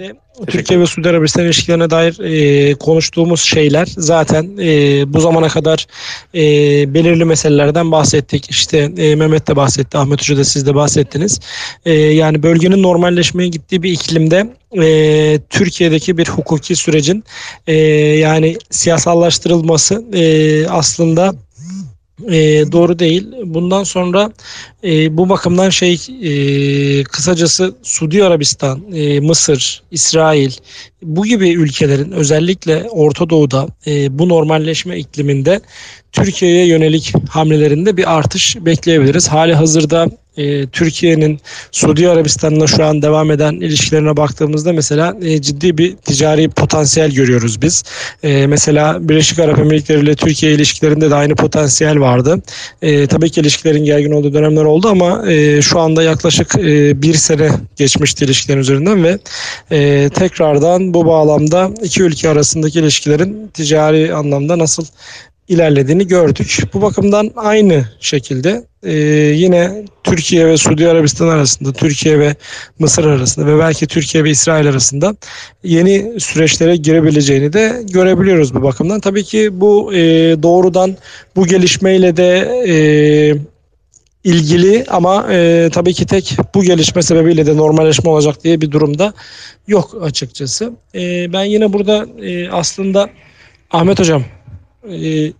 Türkiye 0.46 0.80
ve 0.80 0.86
Suudi 0.86 1.08
Arabistan 1.08 1.44
ilişkilerine 1.44 1.90
dair 1.90 2.20
e, 2.20 2.74
konuştuğumuz 2.74 3.40
şeyler 3.40 3.88
zaten 3.96 4.50
e, 4.60 5.04
bu 5.12 5.20
zamana 5.20 5.48
kadar 5.48 5.86
e, 6.34 6.40
belirli 6.94 7.24
meselelerden 7.24 7.92
bahsettik. 7.92 8.50
İşte 8.50 8.78
e, 8.96 9.14
Mehmet 9.14 9.48
de 9.48 9.56
bahsetti, 9.56 9.98
Ahmet 9.98 10.20
Hoca 10.20 10.36
da 10.36 10.44
siz 10.44 10.66
de 10.66 10.74
bahsettiniz. 10.74 11.40
E, 11.84 11.92
yani 11.92 12.42
bölgenin 12.42 12.82
normalleşmeye 12.82 13.48
gittiği 13.48 13.82
bir 13.82 13.92
iklimde 13.92 14.46
e, 14.82 15.38
Türkiye'deki 15.50 16.18
bir 16.18 16.28
hukuki 16.28 16.76
sürecin 16.76 17.24
e, 17.66 17.74
yani 18.18 18.56
siyasallaştırılması 18.70 20.04
e, 20.12 20.66
aslında 20.68 21.34
e, 22.28 22.72
doğru 22.72 22.98
değil. 22.98 23.28
Bundan 23.44 23.84
sonra 23.84 24.32
e, 24.84 25.16
bu 25.16 25.28
bakımdan 25.28 25.70
şey 25.70 26.00
e, 26.22 27.04
kısacası 27.04 27.74
Suudi 27.82 28.24
Arabistan, 28.24 28.92
e, 28.92 29.20
Mısır, 29.20 29.82
İsrail 29.90 30.52
bu 31.02 31.26
gibi 31.26 31.50
ülkelerin 31.50 32.12
özellikle 32.12 32.86
Orta 32.90 33.30
Doğu'da 33.30 33.66
e, 33.86 34.18
bu 34.18 34.28
normalleşme 34.28 34.98
ikliminde 34.98 35.60
Türkiye'ye 36.12 36.66
yönelik 36.66 37.12
hamlelerinde 37.28 37.96
bir 37.96 38.16
artış 38.16 38.56
bekleyebiliriz. 38.60 39.28
Hali 39.28 39.54
hazırda 39.54 40.06
e, 40.36 40.66
Türkiye'nin 40.66 41.40
Suudi 41.72 42.08
Arabistan'la 42.08 42.66
şu 42.66 42.84
an 42.84 43.02
devam 43.02 43.30
eden 43.30 43.54
ilişkilerine 43.54 44.16
baktığımızda 44.16 44.72
mesela 44.72 45.16
e, 45.22 45.42
ciddi 45.42 45.78
bir 45.78 45.96
ticari 45.96 46.48
potansiyel 46.48 47.10
görüyoruz 47.10 47.62
biz. 47.62 47.82
E, 48.22 48.46
mesela 48.46 49.08
Birleşik 49.08 49.38
Arap 49.38 49.58
Emirlikleri 49.58 50.00
ile 50.00 50.14
Türkiye 50.14 50.52
ilişkilerinde 50.52 51.10
de 51.10 51.14
aynı 51.14 51.34
potansiyel 51.34 52.00
vardı. 52.00 52.42
E, 52.82 53.06
tabii 53.06 53.30
ki 53.30 53.40
ilişkilerin 53.40 53.84
gergin 53.84 54.12
olduğu 54.12 54.34
dönemler 54.34 54.64
oldu 54.64 54.88
ama 54.88 55.30
e, 55.30 55.62
şu 55.62 55.80
anda 55.80 56.02
yaklaşık 56.02 56.54
e, 56.58 57.02
bir 57.02 57.14
sene 57.14 57.50
geçmişti 57.76 58.24
ilişkilerin 58.24 58.60
üzerinden 58.60 59.04
ve 59.04 59.18
e, 59.70 60.10
tekrardan 60.14 60.94
bu 60.94 61.06
bağlamda 61.06 61.70
iki 61.82 62.02
ülke 62.02 62.28
arasındaki 62.28 62.78
ilişkilerin 62.78 63.50
ticari 63.54 64.14
anlamda 64.14 64.58
nasıl 64.58 64.84
ilerlediğini 65.48 66.06
gördük. 66.06 66.58
Bu 66.74 66.82
bakımdan 66.82 67.30
aynı 67.36 67.84
şekilde 68.00 68.64
e, 68.82 68.92
yine 69.36 69.84
Türkiye 70.04 70.46
ve 70.46 70.56
Suudi 70.56 70.88
Arabistan 70.88 71.28
arasında, 71.28 71.72
Türkiye 71.72 72.18
ve 72.18 72.36
Mısır 72.78 73.04
arasında 73.04 73.46
ve 73.46 73.58
belki 73.58 73.86
Türkiye 73.86 74.24
ve 74.24 74.30
İsrail 74.30 74.68
arasında 74.68 75.16
yeni 75.64 76.20
süreçlere 76.20 76.76
girebileceğini 76.76 77.52
de 77.52 77.82
görebiliyoruz 77.90 78.54
bu 78.54 78.62
bakımdan. 78.62 79.00
Tabii 79.00 79.24
ki 79.24 79.60
bu 79.60 79.94
e, 79.94 79.98
doğrudan 80.42 80.96
bu 81.36 81.46
gelişmeyle 81.46 82.16
de 82.16 82.38
e, 82.68 82.74
ilgili 84.24 84.84
ama 84.88 85.26
e, 85.30 85.68
tabii 85.72 85.94
ki 85.94 86.06
tek 86.06 86.36
bu 86.54 86.62
gelişme 86.62 87.02
sebebiyle 87.02 87.46
de 87.46 87.56
normalleşme 87.56 88.10
olacak 88.10 88.44
diye 88.44 88.60
bir 88.60 88.70
durumda 88.70 89.12
yok 89.66 89.96
açıkçası. 90.02 90.72
E, 90.94 91.32
ben 91.32 91.44
yine 91.44 91.72
burada 91.72 92.06
e, 92.22 92.50
aslında 92.50 93.10
Ahmet 93.70 94.00
Hocam 94.00 94.24
e, 94.90 95.32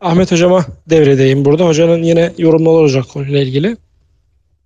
Ahmet 0.00 0.32
Hocam'a 0.32 0.64
devredeyim 0.90 1.44
burada. 1.44 1.66
Hocanın 1.66 2.02
yine 2.02 2.32
yorumları 2.38 2.74
olacak 2.74 3.04
konuyla 3.08 3.38
ilgili. 3.38 3.76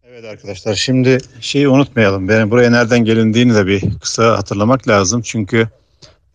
Evet 0.04 0.24
arkadaşlar 0.24 0.74
şimdi 0.74 1.18
şeyi 1.40 1.68
unutmayalım. 1.68 2.28
Benim 2.28 2.50
buraya 2.50 2.70
nereden 2.70 3.04
gelindiğini 3.04 3.54
de 3.54 3.66
bir 3.66 3.82
kısa 4.00 4.38
hatırlamak 4.38 4.88
lazım. 4.88 5.22
Çünkü 5.22 5.68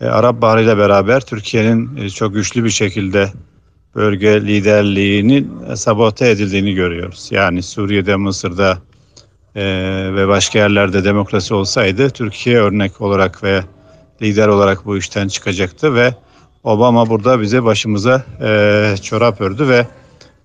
e, 0.01 0.05
Arap 0.05 0.41
Baharı 0.41 0.63
ile 0.63 0.77
beraber 0.77 1.21
Türkiye'nin 1.21 1.97
e, 1.97 2.09
çok 2.09 2.33
güçlü 2.33 2.63
bir 2.63 2.69
şekilde 2.69 3.31
bölge 3.95 4.41
liderliğinin 4.41 5.51
sabote 5.75 6.29
edildiğini 6.29 6.73
görüyoruz. 6.73 7.29
Yani 7.31 7.63
Suriye'de, 7.63 8.15
Mısır'da 8.15 8.77
e, 9.55 9.63
ve 10.15 10.27
başka 10.27 10.59
yerlerde 10.59 11.03
demokrasi 11.03 11.53
olsaydı 11.53 12.09
Türkiye 12.09 12.57
örnek 12.57 13.01
olarak 13.01 13.43
ve 13.43 13.61
lider 14.21 14.47
olarak 14.47 14.85
bu 14.85 14.97
işten 14.97 15.27
çıkacaktı 15.27 15.95
ve 15.95 16.13
Obama 16.65 17.09
burada 17.09 17.41
bize 17.41 17.63
başımıza 17.63 18.23
e, 18.41 18.95
çorap 19.01 19.41
ördü 19.41 19.67
ve 19.67 19.87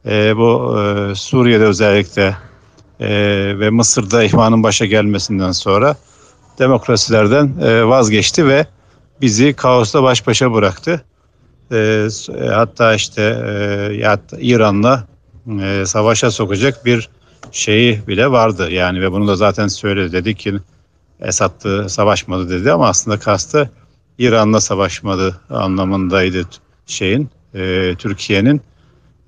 e, 0.07 0.37
bu 0.37 0.79
e, 0.79 1.15
Suriye'de 1.15 1.65
özellikle 1.65 2.37
e, 3.01 3.09
ve 3.59 3.71
Mısır'da 3.71 4.25
ihvanın 4.25 4.63
başa 4.63 4.87
gelmesinden 4.87 5.53
sonra 5.53 5.97
demokrasilerden 6.59 7.53
e, 7.63 7.87
vazgeçti 7.87 8.47
ve 8.49 8.67
bizi 9.21 9.53
kaosla 9.53 10.03
baş 10.03 10.27
başa 10.27 10.53
bıraktı. 10.53 11.05
E, 11.73 12.09
hatta 12.51 12.95
işte 12.95 13.23
e, 14.03 14.41
İran'la 14.41 15.05
e, 15.63 15.87
savaşa 15.87 16.31
sokacak 16.31 16.85
bir 16.85 17.09
şeyi 17.53 18.07
bile 18.09 18.31
vardı. 18.31 18.71
Yani 18.71 19.01
ve 19.01 19.13
bunu 19.13 19.29
da 19.29 19.37
zaten 19.37 19.69
söyledi 19.69 20.13
dedi 20.13 20.35
ki 20.35 20.55
Esad'lı 21.21 21.89
savaşmadı 21.91 22.51
dedi 22.51 22.73
ama 22.73 22.89
aslında 22.89 23.19
kastı 23.19 23.71
İran'la 24.21 24.61
savaşmadı 24.61 25.41
anlamındaydı 25.51 26.45
şeyin 26.87 27.31
e, 27.55 27.95
Türkiye'nin 27.99 28.61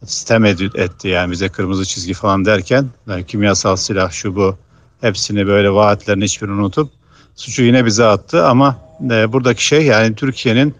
sistem 0.07 0.45
etti 0.45 1.09
yani 1.09 1.31
bize 1.31 1.49
kırmızı 1.49 1.85
çizgi 1.85 2.15
falan 2.15 2.45
derken 2.45 2.87
yani 3.09 3.27
kimyasal 3.27 3.77
silah 3.77 4.11
şu 4.11 4.37
bu 4.37 4.57
hepsini 5.01 5.47
böyle 5.47 5.71
vaatlerin 5.71 6.21
hiçbirini 6.21 6.55
unutup 6.55 6.91
suçu 7.35 7.63
yine 7.63 7.85
bize 7.85 8.05
attı 8.05 8.47
ama 8.47 8.77
e, 9.11 9.33
buradaki 9.33 9.67
şey 9.67 9.87
yani 9.87 10.15
Türkiye'nin 10.15 10.75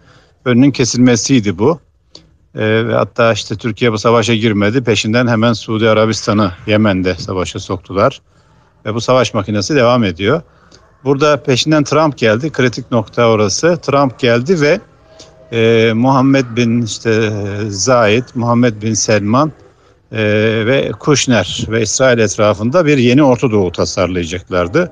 önünün 0.45 0.71
kesilmesiydi 0.71 1.57
bu. 1.57 1.79
E, 2.57 2.83
hatta 2.91 3.33
işte 3.33 3.55
Türkiye 3.55 3.91
bu 3.91 3.97
savaşa 3.97 4.35
girmedi 4.35 4.83
peşinden 4.83 5.27
hemen 5.27 5.53
Suudi 5.53 5.89
Arabistan'ı 5.89 6.51
Yemen'de 6.67 7.15
savaşa 7.15 7.59
soktular 7.59 8.21
ve 8.85 8.93
bu 8.93 9.01
savaş 9.01 9.33
makinesi 9.33 9.75
devam 9.75 10.03
ediyor. 10.03 10.41
Burada 11.03 11.43
peşinden 11.43 11.83
Trump 11.83 12.17
geldi. 12.17 12.51
Kritik 12.51 12.91
nokta 12.91 13.27
orası. 13.27 13.77
Trump 13.77 14.19
geldi 14.19 14.61
ve 14.61 14.79
e, 15.51 15.91
Muhammed 15.93 16.45
bin 16.55 16.81
işte 16.81 17.31
Zayed, 17.69 18.23
Muhammed 18.35 18.81
bin 18.81 18.93
Selman 18.93 19.51
e, 20.11 20.23
ve 20.65 20.91
Kushner 20.99 21.65
ve 21.69 21.81
İsrail 21.81 22.19
etrafında 22.19 22.85
bir 22.85 22.97
yeni 22.97 23.23
Orta 23.23 23.51
Doğu 23.51 23.71
tasarlayacaklardı. 23.71 24.91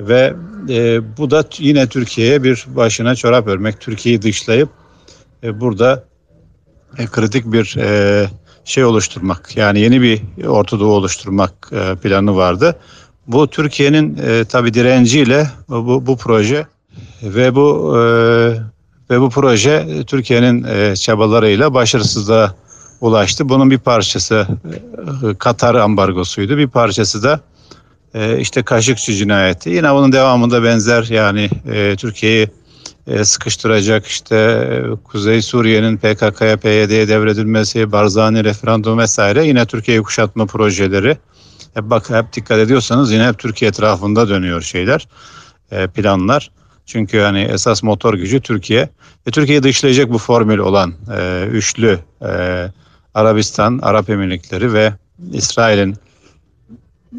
Ve 0.00 0.34
e, 0.68 1.00
bu 1.16 1.30
da 1.30 1.44
yine 1.58 1.86
Türkiye'ye 1.86 2.42
bir 2.42 2.64
başına 2.66 3.14
çorap 3.14 3.46
örmek, 3.46 3.80
Türkiye'yi 3.80 4.22
dışlayıp 4.22 4.68
e, 5.42 5.60
burada 5.60 6.04
e, 6.98 7.06
kritik 7.06 7.52
bir 7.52 7.76
e, 7.78 8.26
şey 8.64 8.84
oluşturmak, 8.84 9.56
yani 9.56 9.80
yeni 9.80 10.02
bir 10.02 10.44
Orta 10.46 10.80
Doğu 10.80 10.92
oluşturmak 10.92 11.52
e, 11.72 11.96
planı 11.96 12.36
vardı. 12.36 12.76
Bu 13.28 13.46
Türkiye'nin 13.46 14.18
e, 14.26 14.44
tabi 14.44 14.74
direnciyle 14.74 15.46
bu, 15.68 16.06
bu 16.06 16.16
proje 16.16 16.66
ve 17.22 17.54
bu 17.54 17.96
e, 17.96 18.00
ve 19.10 19.20
bu 19.20 19.30
proje 19.30 20.04
Türkiye'nin 20.06 20.64
e, 20.64 20.96
çabalarıyla 20.96 21.74
başarısızlığa 21.74 22.54
ulaştı. 23.00 23.48
Bunun 23.48 23.70
bir 23.70 23.78
parçası 23.78 24.46
e, 25.30 25.34
Katar 25.34 25.74
ambargosuydu. 25.74 26.58
Bir 26.58 26.68
parçası 26.68 27.22
da 27.22 27.40
e, 28.14 28.40
işte 28.40 28.62
Kaşıkçı 28.62 29.12
cinayeti. 29.12 29.70
Yine 29.70 29.90
onun 29.90 30.12
devamında 30.12 30.62
benzer 30.62 31.06
yani 31.10 31.50
e, 31.72 31.96
Türkiye'yi 31.96 32.48
e, 33.06 33.24
sıkıştıracak 33.24 34.06
işte 34.06 34.36
e, 34.36 34.96
Kuzey 35.04 35.42
Suriye'nin 35.42 35.96
PKK'ya 35.96 36.56
PYD'ye 36.56 37.08
devredilmesi, 37.08 37.92
Barzani 37.92 38.44
referandum 38.44 38.98
vesaire 38.98 39.46
yine 39.46 39.66
Türkiye'yi 39.66 40.02
kuşatma 40.02 40.46
projeleri 40.46 41.16
hep 41.78 41.90
bak 41.90 42.10
hep 42.10 42.32
dikkat 42.32 42.58
ediyorsanız 42.58 43.12
yine 43.12 43.26
hep 43.26 43.38
Türkiye 43.38 43.68
etrafında 43.68 44.28
dönüyor 44.28 44.62
şeyler, 44.62 45.08
e, 45.70 45.86
planlar. 45.86 46.50
Çünkü 46.86 47.18
hani 47.20 47.40
esas 47.40 47.82
motor 47.82 48.14
gücü 48.14 48.40
Türkiye. 48.40 48.88
Ve 49.26 49.30
Türkiye'yi 49.30 49.62
dışlayacak 49.62 50.10
bu 50.10 50.18
formül 50.18 50.58
olan 50.58 50.94
e, 51.16 51.46
üçlü 51.52 51.98
e, 52.22 52.66
Arabistan, 53.14 53.78
Arap 53.82 54.10
Emirlikleri 54.10 54.72
ve 54.72 54.92
İsrail'in 55.32 55.96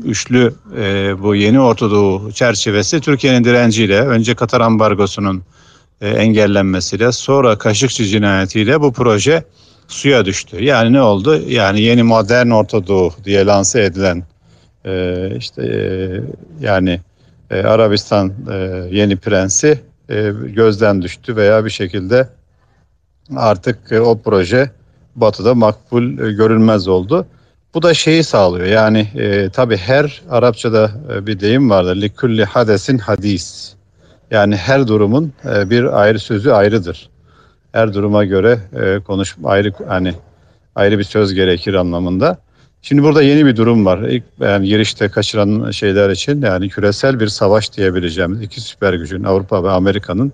üçlü 0.04 0.54
e, 0.78 1.16
bu 1.22 1.36
yeni 1.36 1.60
Ortadoğu 1.60 2.32
çerçevesi 2.32 3.02
Türkiye'nin 3.02 3.44
direnciyle 3.44 4.02
önce 4.02 4.36
Katar 4.36 4.62
ambargosunun 4.62 5.44
e, 6.02 6.10
engellenmesiyle 6.10 7.12
sonra 7.12 7.58
Kaşıkçı 7.58 8.06
cinayetiyle 8.06 8.82
bu 8.82 8.94
proje 8.94 9.44
suya 9.88 10.26
düştü. 10.26 10.64
Yani 10.64 10.94
ne 10.94 11.02
oldu? 11.02 11.42
Yani 11.48 11.82
yeni 11.82 12.04
modern 12.04 12.50
Ortadoğu 12.50 13.14
diye 13.26 13.46
lanse 13.46 13.84
edilen 13.84 14.24
e, 14.86 15.32
işte 15.38 15.64
e, 15.64 15.78
yani 16.66 17.00
e, 17.52 17.62
Arabistan 17.64 18.34
e, 18.52 18.56
yeni 18.92 19.18
prensi 19.18 19.80
e, 20.10 20.32
gözden 20.56 21.02
düştü 21.02 21.36
veya 21.36 21.66
bir 21.66 21.70
şekilde 21.70 22.30
artık 23.36 23.92
e, 23.92 24.02
o 24.02 24.20
proje 24.22 24.72
Batı'da 25.16 25.56
makbul 25.56 26.04
e, 26.04 26.32
görülmez 26.32 26.88
oldu. 26.88 27.26
Bu 27.74 27.82
da 27.82 27.94
şeyi 27.94 28.24
sağlıyor. 28.24 28.66
Yani 28.66 29.08
e, 29.16 29.50
tabii 29.50 29.78
her 29.78 30.22
Arapçada 30.30 30.92
e, 31.14 31.28
bir 31.28 31.40
deyim 31.40 31.70
vardır. 31.70 31.96
Likulli 31.96 32.46
hadesin 32.46 32.98
hadis. 32.98 33.74
Yani 34.32 34.56
her 34.56 34.88
durumun 34.88 35.34
e, 35.46 35.70
bir 35.70 36.02
ayrı 36.02 36.20
sözü 36.20 36.52
ayrıdır. 36.52 37.10
Her 37.72 37.94
duruma 37.94 38.26
göre 38.26 38.60
e, 38.82 39.00
konuş 39.00 39.36
ayrı 39.44 39.74
hani 39.88 40.14
ayrı 40.76 41.00
bir 41.00 41.04
söz 41.04 41.34
gerekir 41.34 41.74
anlamında. 41.74 42.38
Şimdi 42.82 43.04
burada 43.04 43.22
yeni 43.22 43.46
bir 43.46 43.56
durum 43.56 43.86
var. 43.86 44.00
İlk 44.00 44.24
yani 44.40 44.68
girişte 44.68 45.10
kaçıran 45.10 45.72
şeyler 45.72 46.10
için 46.10 46.42
yani 46.42 46.70
küresel 46.70 47.20
bir 47.20 47.28
savaş 47.28 47.74
diyebileceğimiz 47.74 48.42
iki 48.42 48.62
süper 48.62 48.94
gücün 48.94 49.24
Avrupa 49.24 49.64
ve 49.64 49.72
Amerika'nın 49.72 50.34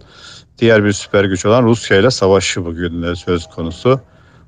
diğer 0.58 0.86
bir 0.86 0.92
süper 0.92 1.24
güç 1.24 1.46
olan 1.46 1.64
Rusya 1.64 1.98
ile 1.98 2.12
savaşı 2.12 2.66
bugün 2.66 3.04
de 3.04 3.16
söz 3.16 3.48
konusu. 3.48 4.00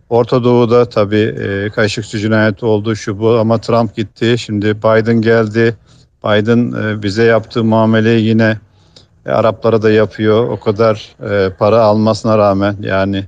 Orta 0.09 0.43
Doğu'da 0.43 0.89
tabii 0.89 1.35
e, 1.39 1.69
Kaşıkçı 1.69 2.19
cinayeti 2.19 2.65
oldu 2.65 2.95
şu 2.95 3.19
bu 3.19 3.37
ama 3.39 3.57
Trump 3.57 3.95
gitti. 3.95 4.35
Şimdi 4.37 4.77
Biden 4.77 5.21
geldi. 5.21 5.77
Biden 6.23 6.73
e, 6.83 7.03
bize 7.03 7.23
yaptığı 7.23 7.63
muameleyi 7.63 8.25
yine 8.27 8.57
e, 9.25 9.31
Araplara 9.31 9.81
da 9.81 9.91
yapıyor. 9.91 10.49
O 10.49 10.59
kadar 10.59 11.15
e, 11.29 11.49
para 11.59 11.81
almasına 11.81 12.37
rağmen 12.37 12.75
yani 12.81 13.25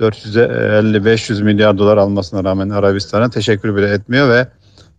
450-500 0.00 1.42
milyar 1.42 1.78
dolar 1.78 1.96
almasına 1.96 2.44
rağmen 2.44 2.70
Arabistan'a 2.70 3.30
teşekkür 3.30 3.76
bile 3.76 3.90
etmiyor 3.90 4.28
ve 4.28 4.46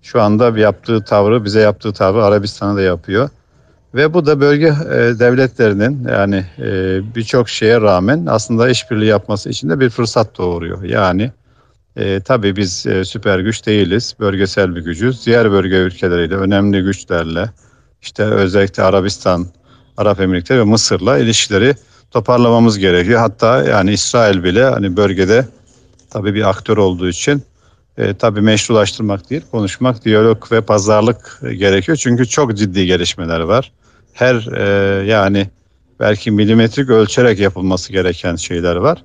şu 0.01 0.21
anda 0.21 0.59
yaptığı 0.59 1.03
tavrı 1.03 1.45
bize 1.45 1.59
yaptığı 1.59 1.93
tavrı 1.93 2.23
Arabistan'a 2.23 2.75
da 2.75 2.81
yapıyor. 2.81 3.29
Ve 3.95 4.13
bu 4.13 4.25
da 4.25 4.39
bölge 4.39 4.67
e, 4.67 5.19
devletlerinin 5.19 6.07
yani 6.07 6.45
e, 6.59 6.99
birçok 7.15 7.49
şeye 7.49 7.81
rağmen 7.81 8.25
aslında 8.29 8.69
işbirliği 8.69 9.05
yapması 9.05 9.49
için 9.49 9.69
de 9.69 9.79
bir 9.79 9.89
fırsat 9.89 10.37
doğuruyor. 10.37 10.83
Yani 10.83 11.31
e, 11.95 12.19
tabii 12.19 12.55
biz 12.55 12.85
e, 12.85 13.05
süper 13.05 13.39
güç 13.39 13.65
değiliz, 13.65 14.15
bölgesel 14.19 14.75
bir 14.75 14.81
gücüz. 14.81 15.25
Diğer 15.25 15.51
bölge 15.51 15.75
ülkeleriyle, 15.75 16.35
önemli 16.35 16.81
güçlerle, 16.81 17.49
işte 18.01 18.23
özellikle 18.23 18.83
Arabistan, 18.83 19.47
Arap 19.97 20.19
Emirlikleri 20.19 20.59
ve 20.59 20.63
Mısır'la 20.63 21.17
ilişkileri 21.17 21.75
toparlamamız 22.11 22.77
gerekiyor. 22.77 23.19
Hatta 23.19 23.63
yani 23.63 23.93
İsrail 23.93 24.43
bile 24.43 24.63
hani 24.63 24.97
bölgede 24.97 25.47
tabii 26.09 26.33
bir 26.33 26.49
aktör 26.49 26.77
olduğu 26.77 27.09
için 27.09 27.43
e, 27.97 28.13
tabii 28.13 28.41
meşrulaştırmak 28.41 29.29
değil, 29.29 29.41
konuşmak, 29.51 30.05
diyalog 30.05 30.51
ve 30.51 30.61
pazarlık 30.61 31.41
gerekiyor. 31.41 31.97
Çünkü 31.97 32.25
çok 32.27 32.57
ciddi 32.57 32.85
gelişmeler 32.85 33.39
var. 33.39 33.71
Her 34.13 34.35
e, 34.57 35.05
yani 35.05 35.47
belki 35.99 36.31
milimetrik 36.31 36.89
ölçerek 36.89 37.39
yapılması 37.39 37.91
gereken 37.91 38.35
şeyler 38.35 38.75
var. 38.75 39.03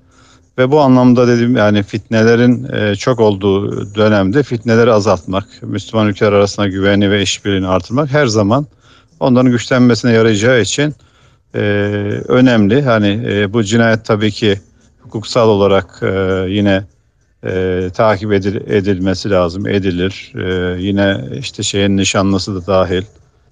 Ve 0.58 0.70
bu 0.70 0.80
anlamda 0.80 1.28
dedim 1.28 1.56
yani 1.56 1.82
fitnelerin 1.82 2.72
e, 2.72 2.94
çok 2.96 3.20
olduğu 3.20 3.94
dönemde 3.94 4.42
fitneleri 4.42 4.92
azaltmak, 4.92 5.44
Müslüman 5.62 6.08
ülkeler 6.08 6.32
arasında 6.32 6.68
güveni 6.68 7.10
ve 7.10 7.22
işbirliğini 7.22 7.68
artırmak 7.68 8.10
her 8.10 8.26
zaman 8.26 8.66
onların 9.20 9.50
güçlenmesine 9.50 10.12
yarayacağı 10.12 10.60
için 10.60 10.94
e, 11.54 11.60
önemli. 12.28 12.82
Hani 12.82 13.24
e, 13.26 13.52
bu 13.52 13.64
cinayet 13.64 14.04
tabii 14.04 14.30
ki 14.30 14.60
hukuksal 15.00 15.48
olarak 15.48 16.00
e, 16.02 16.46
yine 16.48 16.84
e, 17.44 17.90
takip 17.94 18.32
edil, 18.32 18.54
edilmesi 18.54 19.30
lazım, 19.30 19.66
edilir. 19.66 20.32
E, 20.34 20.80
yine 20.82 21.24
işte 21.38 21.62
şeyin 21.62 21.96
nişanlısı 21.96 22.54
da 22.54 22.66
dahil, 22.66 23.02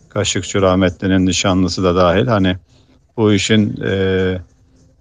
Kaşıkçı 0.09 0.63
rahmetlinin 0.63 1.27
nişanlısı 1.27 1.85
da 1.85 1.97
dahil. 1.97 2.27
Hani 2.27 2.57
bu 3.17 3.33
işin 3.33 3.83
e, 3.83 3.91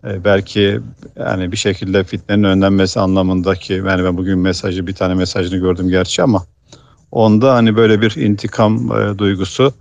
e, 0.07 0.23
belki 0.23 0.79
yani 1.15 1.51
bir 1.51 1.57
şekilde 1.57 2.03
fitnenin 2.03 2.43
önlenmesi 2.43 2.99
anlamındaki 2.99 3.73
yani 3.73 4.03
ben 4.03 4.17
bugün 4.17 4.39
mesajı 4.39 4.87
bir 4.87 4.95
tane 4.95 5.13
mesajını 5.13 5.57
gördüm 5.57 5.89
gerçi 5.89 6.23
ama 6.23 6.45
onda 7.11 7.53
hani 7.53 7.75
böyle 7.75 8.01
bir 8.01 8.15
intikam 8.15 8.91
e, 8.91 9.17
duygusu 9.17 9.73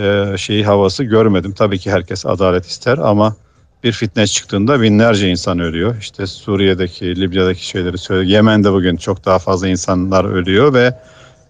e, 0.00 0.38
şeyi 0.38 0.64
havası 0.64 1.04
görmedim. 1.04 1.52
Tabii 1.52 1.78
ki 1.78 1.90
herkes 1.90 2.26
adalet 2.26 2.66
ister 2.66 2.98
ama 2.98 3.36
bir 3.84 3.92
fitne 3.92 4.26
çıktığında 4.26 4.80
binlerce 4.80 5.28
insan 5.28 5.58
ölüyor. 5.58 5.96
İşte 6.00 6.26
Suriye'deki, 6.26 7.20
Libya'daki 7.20 7.66
şeyleri 7.66 7.98
söylüyor. 7.98 8.30
Yemen'de 8.30 8.72
bugün 8.72 8.96
çok 8.96 9.24
daha 9.24 9.38
fazla 9.38 9.68
insanlar 9.68 10.24
ölüyor 10.24 10.74
ve 10.74 10.94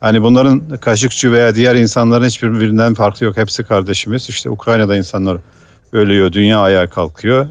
hani 0.01 0.23
bunların 0.23 0.77
Kaşıkçı 0.81 1.33
veya 1.33 1.55
diğer 1.55 1.75
insanların 1.75 2.25
hiçbirinden 2.25 2.95
farkı 2.95 3.25
yok. 3.25 3.37
Hepsi 3.37 3.65
kardeşimiz. 3.65 4.29
İşte 4.29 4.51
Ukrayna'da 4.51 4.97
insanlar 4.97 5.39
ölüyor, 5.93 6.33
dünya 6.33 6.61
ayağa 6.61 6.87
kalkıyor. 6.87 7.47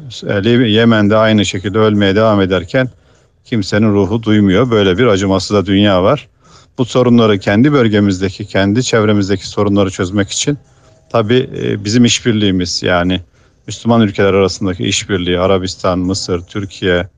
Yemen'de 0.66 1.16
aynı 1.16 1.46
şekilde 1.46 1.78
ölmeye 1.78 2.16
devam 2.16 2.40
ederken 2.40 2.88
kimsenin 3.44 3.92
ruhu 3.92 4.22
duymuyor. 4.22 4.70
Böyle 4.70 4.98
bir 4.98 5.06
acımasız 5.06 5.56
da 5.56 5.66
dünya 5.66 6.02
var. 6.02 6.28
Bu 6.78 6.84
sorunları 6.84 7.38
kendi 7.38 7.72
bölgemizdeki, 7.72 8.46
kendi 8.46 8.84
çevremizdeki 8.84 9.48
sorunları 9.48 9.90
çözmek 9.90 10.30
için 10.30 10.58
tabii 11.10 11.50
e, 11.62 11.84
bizim 11.84 12.04
işbirliğimiz 12.04 12.82
yani 12.82 13.20
Müslüman 13.66 14.00
ülkeler 14.00 14.34
arasındaki 14.34 14.84
işbirliği, 14.84 15.40
Arabistan, 15.40 15.98
Mısır, 15.98 16.40
Türkiye, 16.40 17.08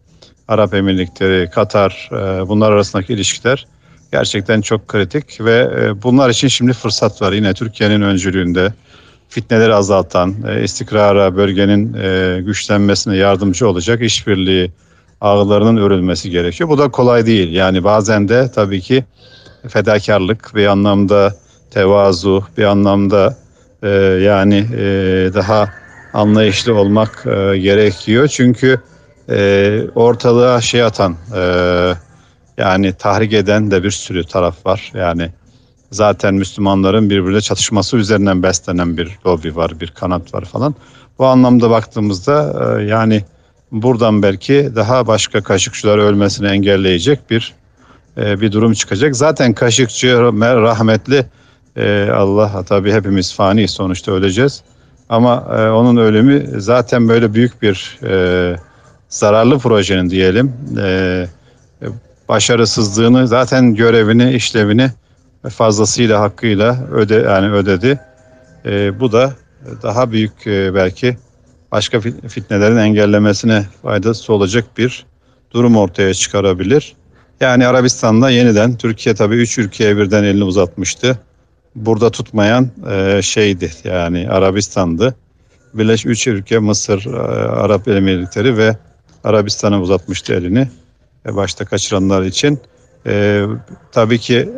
Arap 0.49 0.75
Emirlikleri, 0.75 1.51
Katar 1.51 2.11
e, 2.13 2.49
bunlar 2.49 2.73
arasındaki 2.73 3.13
ilişkiler 3.13 3.67
gerçekten 4.13 4.61
çok 4.61 4.89
kritik 4.89 5.41
ve 5.41 5.71
e, 5.81 6.03
bunlar 6.03 6.31
için 6.31 6.49
şimdi 6.49 6.73
fırsat 6.73 7.23
var. 7.23 7.33
Yine 7.33 7.55
Türkiye'nin 7.55 8.03
öncülüğünde 8.03 8.73
fitneleri 9.29 9.75
azaltan, 9.75 10.35
istikrara, 10.63 11.37
bölgenin 11.37 11.93
güçlenmesine 12.43 13.17
yardımcı 13.17 13.69
olacak 13.69 14.03
işbirliği 14.03 14.73
ağlarının 15.21 15.77
örülmesi 15.77 16.31
gerekiyor. 16.31 16.71
Bu 16.71 16.79
da 16.79 16.89
kolay 16.89 17.27
değil. 17.27 17.53
Yani 17.53 17.85
bazen 17.85 18.29
de 18.29 18.51
tabii 18.55 18.81
ki 18.81 19.05
fedakarlık 19.69 20.55
bir 20.55 20.67
anlamda 20.67 21.35
tevazu, 21.71 22.45
bir 22.59 22.65
anlamda 22.65 23.37
yani 24.23 24.67
daha 25.35 25.71
anlayışlı 26.15 26.75
olmak 26.75 27.27
e, 27.27 27.59
gerekiyor. 27.59 28.29
Çünkü 28.29 28.81
e, 29.31 29.81
ortalığa 29.95 30.61
şey 30.61 30.83
atan 30.83 31.17
e, 31.37 31.43
yani 32.59 32.93
tahrik 32.93 33.33
eden 33.33 33.71
de 33.71 33.83
bir 33.83 33.91
sürü 33.91 34.25
taraf 34.25 34.67
var. 34.67 34.93
Yani 34.95 35.31
zaten 35.91 36.35
Müslümanların 36.35 37.11
birbirine 37.11 37.41
çatışması 37.41 37.97
üzerinden 37.97 38.43
beslenen 38.43 38.97
bir 38.97 39.19
lobi 39.27 39.57
var, 39.57 39.81
bir 39.81 39.89
kanat 39.89 40.35
var 40.35 40.45
falan. 40.45 40.75
Bu 41.19 41.27
anlamda 41.27 41.71
baktığımızda 41.71 42.63
e, 42.81 42.85
yani 42.85 43.25
buradan 43.73 44.23
belki 44.23 44.71
daha 44.77 45.07
başka 45.07 45.43
kaşıkçılar 45.43 45.99
ölmesini 45.99 46.49
engelleyecek 46.49 47.31
bir 47.31 47.55
e, 48.17 48.41
bir 48.41 48.53
durum 48.53 48.73
çıkacak. 48.73 49.17
Zaten 49.17 49.53
kaşıkçı 49.53 50.19
rahmetli 50.43 51.25
e, 51.77 52.09
Allah 52.11 52.65
tabii 52.69 52.93
hepimiz 52.93 53.35
fani 53.35 53.69
sonuçta 53.69 54.13
öleceğiz. 54.13 54.63
Ama 55.09 55.47
e, 55.59 55.71
onun 55.71 55.97
ölümü 55.97 56.61
zaten 56.61 57.09
böyle 57.09 57.35
büyük 57.35 57.63
bir 57.63 57.99
e, 58.03 58.57
zararlı 59.09 59.59
projenin 59.59 60.11
diyelim 60.11 60.53
e, 60.79 61.27
başarısızlığını 62.29 63.29
zaten 63.29 63.75
görevini 63.75 64.33
işlevini 64.33 64.91
fazlasıyla 65.49 66.21
hakkıyla 66.21 66.87
öde 66.93 67.15
yani 67.15 67.53
ödedi. 67.53 68.01
Bu 69.01 69.13
da 69.13 69.33
daha 69.83 70.13
büyük 70.13 70.47
belki 70.47 71.17
başka 71.73 72.01
fitnelerin 72.29 72.77
engellemesine 72.77 73.65
faydası 73.83 74.33
olacak 74.33 74.65
bir 74.79 75.07
durum 75.51 75.77
ortaya 75.77 76.15
çıkarabilir. 76.15 76.95
Yani 77.41 77.67
Arabistan'da 77.67 78.31
yeniden 78.31 78.77
Türkiye 78.77 79.15
tabii 79.15 79.37
üç 79.37 79.59
ülkeye 79.59 79.97
birden 79.97 80.25
elini 80.25 80.45
uzatmıştı 80.45 81.19
burada 81.75 82.11
tutmayan 82.11 82.71
e, 82.91 83.23
şeydi 83.23 83.73
yani 83.85 84.31
Arabistan'dı. 84.31 85.15
Birleş 85.75 86.07
üç 86.07 86.27
ülke 86.27 86.59
Mısır, 86.59 87.07
e, 87.15 87.19
Arap 87.49 87.89
Emirlikleri 87.89 88.57
ve 88.57 88.77
Arabistan'a 89.25 89.81
uzatmıştı 89.81 90.35
elini. 90.35 90.69
E, 91.27 91.37
başta 91.37 91.65
kaçıranlar 91.65 92.23
için. 92.23 92.61
E, 93.07 93.45
tabii 93.93 94.19
ki 94.19 94.49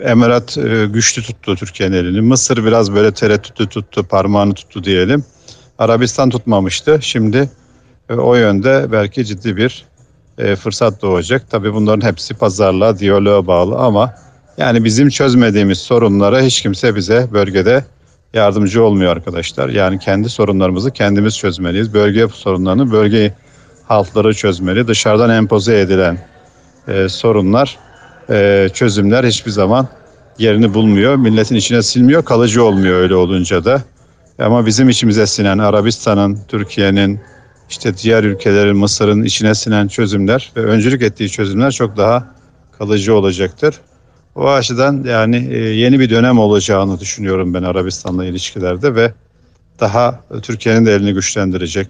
Emirat 0.00 0.58
e, 0.58 0.86
güçlü 0.86 1.22
tuttu 1.22 1.56
Türkiye'nin 1.56 1.96
elini. 1.96 2.20
Mısır 2.20 2.64
biraz 2.64 2.94
böyle 2.94 3.14
tereddütlü 3.14 3.68
tuttu, 3.68 4.04
parmağını 4.04 4.54
tuttu 4.54 4.84
diyelim. 4.84 5.24
Arabistan 5.78 6.30
tutmamıştı. 6.30 6.98
Şimdi 7.02 7.50
e, 8.10 8.14
o 8.14 8.34
yönde 8.34 8.86
belki 8.92 9.24
ciddi 9.24 9.56
bir 9.56 9.84
e, 10.38 10.56
fırsat 10.56 11.02
doğacak. 11.02 11.50
Tabii 11.50 11.74
bunların 11.74 12.06
hepsi 12.06 12.34
pazarlığa, 12.34 12.98
diyaloğa 12.98 13.46
bağlı 13.46 13.76
ama 13.76 14.14
yani 14.62 14.84
bizim 14.84 15.08
çözmediğimiz 15.08 15.78
sorunlara 15.78 16.40
hiç 16.40 16.62
kimse 16.62 16.94
bize 16.94 17.28
bölgede 17.32 17.84
yardımcı 18.34 18.84
olmuyor 18.84 19.16
arkadaşlar. 19.16 19.68
Yani 19.68 19.98
kendi 19.98 20.28
sorunlarımızı 20.28 20.90
kendimiz 20.90 21.38
çözmeliyiz. 21.38 21.94
Bölge 21.94 22.28
sorunlarını 22.28 22.92
bölge 22.92 23.34
halkları 23.88 24.34
çözmeli. 24.34 24.88
Dışarıdan 24.88 25.30
empoze 25.30 25.80
edilen 25.80 26.18
e, 26.88 27.08
sorunlar, 27.08 27.78
e, 28.30 28.68
çözümler 28.74 29.24
hiçbir 29.24 29.50
zaman 29.50 29.88
yerini 30.38 30.74
bulmuyor. 30.74 31.16
Milletin 31.16 31.56
içine 31.56 31.82
silmiyor, 31.82 32.24
kalıcı 32.24 32.64
olmuyor 32.64 33.00
öyle 33.00 33.14
olunca 33.14 33.64
da. 33.64 33.82
Ama 34.38 34.66
bizim 34.66 34.88
içimize 34.88 35.26
sinen 35.26 35.58
Arabistan'ın, 35.58 36.38
Türkiye'nin, 36.48 37.20
işte 37.70 37.96
diğer 37.96 38.24
ülkelerin, 38.24 38.76
Mısır'ın 38.76 39.22
içine 39.22 39.54
sinen 39.54 39.88
çözümler 39.88 40.52
ve 40.56 40.60
öncülük 40.60 41.02
ettiği 41.02 41.30
çözümler 41.30 41.70
çok 41.70 41.96
daha 41.96 42.34
kalıcı 42.78 43.14
olacaktır. 43.14 43.74
O 44.34 44.48
açıdan 44.48 45.04
yani 45.04 45.48
e, 45.50 45.58
yeni 45.58 46.00
bir 46.00 46.10
dönem 46.10 46.38
olacağını 46.38 47.00
düşünüyorum 47.00 47.54
ben 47.54 47.62
Arabistan'la 47.62 48.24
ilişkilerde 48.24 48.94
ve 48.94 49.12
daha 49.80 50.20
Türkiye'nin 50.42 50.86
de 50.86 50.94
elini 50.94 51.14
güçlendirecek. 51.14 51.88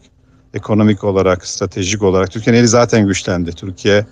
Ekonomik 0.55 1.05
olarak, 1.05 1.47
stratejik 1.47 2.03
olarak. 2.03 2.31
Türkiye'nin 2.31 2.61
eli 2.61 2.69
zaten 2.69 3.07
güçlendi. 3.07 3.53
Türkiye 3.53 4.07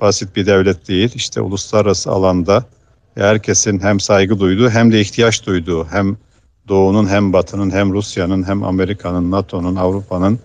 basit 0.00 0.36
bir 0.36 0.46
devlet 0.46 0.88
değil. 0.88 1.10
İşte 1.14 1.40
uluslararası 1.40 2.10
alanda 2.10 2.64
herkesin 3.14 3.80
hem 3.80 4.00
saygı 4.00 4.40
duyduğu 4.40 4.70
hem 4.70 4.92
de 4.92 5.00
ihtiyaç 5.00 5.46
duyduğu 5.46 5.84
hem 5.84 6.16
Doğu'nun 6.68 7.08
hem 7.08 7.32
Batı'nın 7.32 7.70
hem 7.70 7.92
Rusya'nın 7.92 8.48
hem 8.48 8.62
Amerika'nın, 8.64 9.30
NATO'nun, 9.30 9.76
Avrupa'nın 9.76 10.38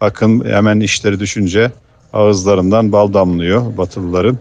bakın 0.00 0.44
hemen 0.44 0.80
işleri 0.80 1.20
düşünce 1.20 1.72
ağızlarından 2.12 2.92
bal 2.92 3.12
damlıyor 3.12 3.76
Batılıların. 3.76 4.38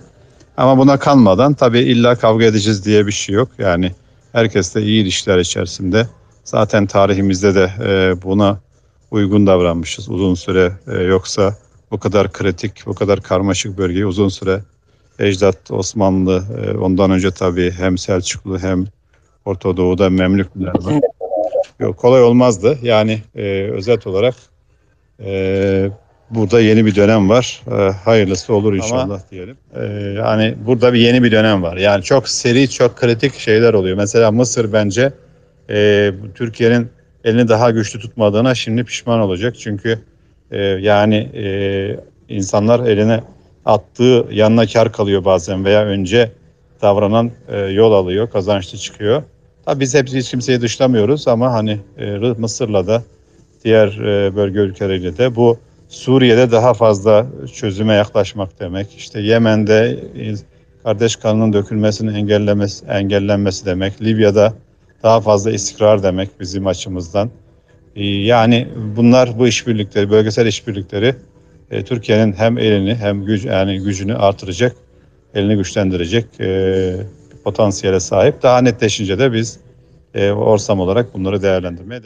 Ama 0.58 0.78
buna 0.78 1.00
kanmadan 1.00 1.54
tabii 1.54 1.80
illa 1.80 2.16
kavga 2.16 2.46
edeceğiz 2.46 2.86
diye 2.86 3.08
bir 3.08 3.12
şey 3.12 3.36
yok. 3.36 3.50
Yani 3.58 3.92
herkes 4.32 4.76
de 4.76 4.82
iyi 4.82 5.04
ilişkiler 5.04 5.38
içerisinde. 5.38 6.08
Zaten 6.44 6.86
tarihimizde 6.86 7.56
de 7.56 7.72
e, 7.86 8.22
buna 8.22 8.60
uygun 9.12 9.48
davranmışız 9.48 10.10
uzun 10.10 10.34
süre. 10.36 10.72
E, 10.88 10.98
yoksa 10.98 11.56
bu 11.92 12.00
kadar 12.00 12.32
kritik, 12.32 12.86
bu 12.86 12.94
kadar 12.94 13.22
karmaşık 13.22 13.78
bölgeyi 13.78 14.06
uzun 14.06 14.30
süre 14.30 14.62
Ecdat 15.20 15.72
Osmanlı, 15.72 16.44
e, 16.64 16.78
ondan 16.78 17.12
önce 17.12 17.32
tabii 17.32 17.72
hem 17.72 17.98
Selçuklu 17.98 18.60
hem 18.60 18.86
Orta 19.46 19.78
Doğu'da 19.78 20.10
Memlükler 20.10 20.84
var. 20.86 20.94
Yok, 21.80 21.98
kolay 21.98 22.24
olmazdı. 22.24 22.78
Yani 22.82 23.22
e, 23.36 23.70
özet 23.72 24.08
olarak 24.08 24.36
e, 25.20 25.90
burada 26.30 26.62
yeni 26.62 26.86
bir 26.86 26.96
dönem 26.96 27.30
var. 27.30 27.62
E, 27.72 27.92
hayırlısı 27.92 28.54
olur 28.54 28.74
inşallah 28.74 29.20
diyelim. 29.32 29.58
E, 29.76 29.86
yani 30.18 30.56
burada 30.66 30.94
bir 30.94 31.00
yeni 31.00 31.24
bir 31.24 31.32
dönem 31.32 31.64
var. 31.64 31.78
Yani 31.78 32.04
çok 32.04 32.30
seri, 32.30 32.70
çok 32.70 32.96
kritik 32.96 33.34
şeyler 33.40 33.74
oluyor. 33.74 33.98
Mesela 33.98 34.32
Mısır 34.32 34.74
bence 34.74 35.14
e, 35.70 36.12
Türkiye'nin 36.36 36.88
elini 37.24 37.48
daha 37.48 37.72
güçlü 37.72 38.00
tutmadığına 38.00 38.56
şimdi 38.56 38.84
pişman 38.84 39.20
olacak. 39.20 39.56
Çünkü 39.60 40.00
e, 40.52 40.62
yani 40.62 41.16
e, 41.16 41.46
insanlar 42.30 42.88
eline 42.88 43.22
attığı 43.66 44.26
yanına 44.32 44.68
kar 44.68 44.92
kalıyor 44.92 45.26
bazen 45.26 45.66
veya 45.66 45.86
önce 45.86 46.32
davranan 46.82 47.32
e, 47.48 47.60
yol 47.60 47.92
alıyor, 47.92 48.30
kazançlı 48.30 48.78
çıkıyor. 48.78 49.24
Tabii 49.66 49.80
biz 49.80 49.96
hep 49.96 50.08
hiç 50.08 50.30
kimseyi 50.30 50.62
dışlamıyoruz 50.62 51.28
ama 51.28 51.54
hani 51.54 51.80
e, 51.98 52.06
Mısır'la 52.38 52.88
da 52.88 53.04
diğer 53.64 53.88
e, 53.88 54.36
bölge 54.36 54.60
ülkeleriyle 54.60 55.18
de 55.18 55.36
bu 55.36 55.58
Suriye'de 55.90 56.52
daha 56.52 56.74
fazla 56.74 57.28
çözüme 57.54 57.94
yaklaşmak 57.94 58.60
demek. 58.60 58.96
İşte 58.98 59.22
Yemen'de 59.22 60.00
kardeş 60.84 61.16
kanının 61.16 61.54
dökülmesinin 61.54 62.14
engellemesi, 62.14 62.86
engellenmesi 62.86 63.66
demek. 63.66 64.02
Libya'da 64.02 64.54
daha 65.04 65.22
fazla 65.22 65.52
istikrar 65.52 66.04
demek 66.04 66.40
bizim 66.40 66.68
açımızdan. 66.68 67.30
E, 67.96 68.06
yani 68.06 68.68
bunlar 68.96 69.40
bu 69.40 69.48
işbirlikleri, 69.48 70.10
bölgesel 70.10 70.46
işbirlikleri 70.48 71.16
e, 71.72 71.84
Türkiye'nin 71.84 72.34
hem 72.34 72.58
elini 72.58 72.96
hem 72.96 73.26
güç 73.26 73.46
yani 73.46 73.80
gücünü 73.80 74.16
artıracak, 74.16 74.76
elini 75.36 75.56
güçlendirecek 75.56 76.26
e, 76.40 76.96
potansiyele 77.44 78.00
sahip. 78.00 78.44
Daha 78.44 78.62
netleşince 78.62 79.20
de 79.20 79.34
biz 79.34 79.60
e, 80.14 80.32
Orsam 80.32 80.80
olarak 80.80 81.14
bunları 81.14 81.42
değerlendirmeye 81.42 82.04
devam 82.04 82.06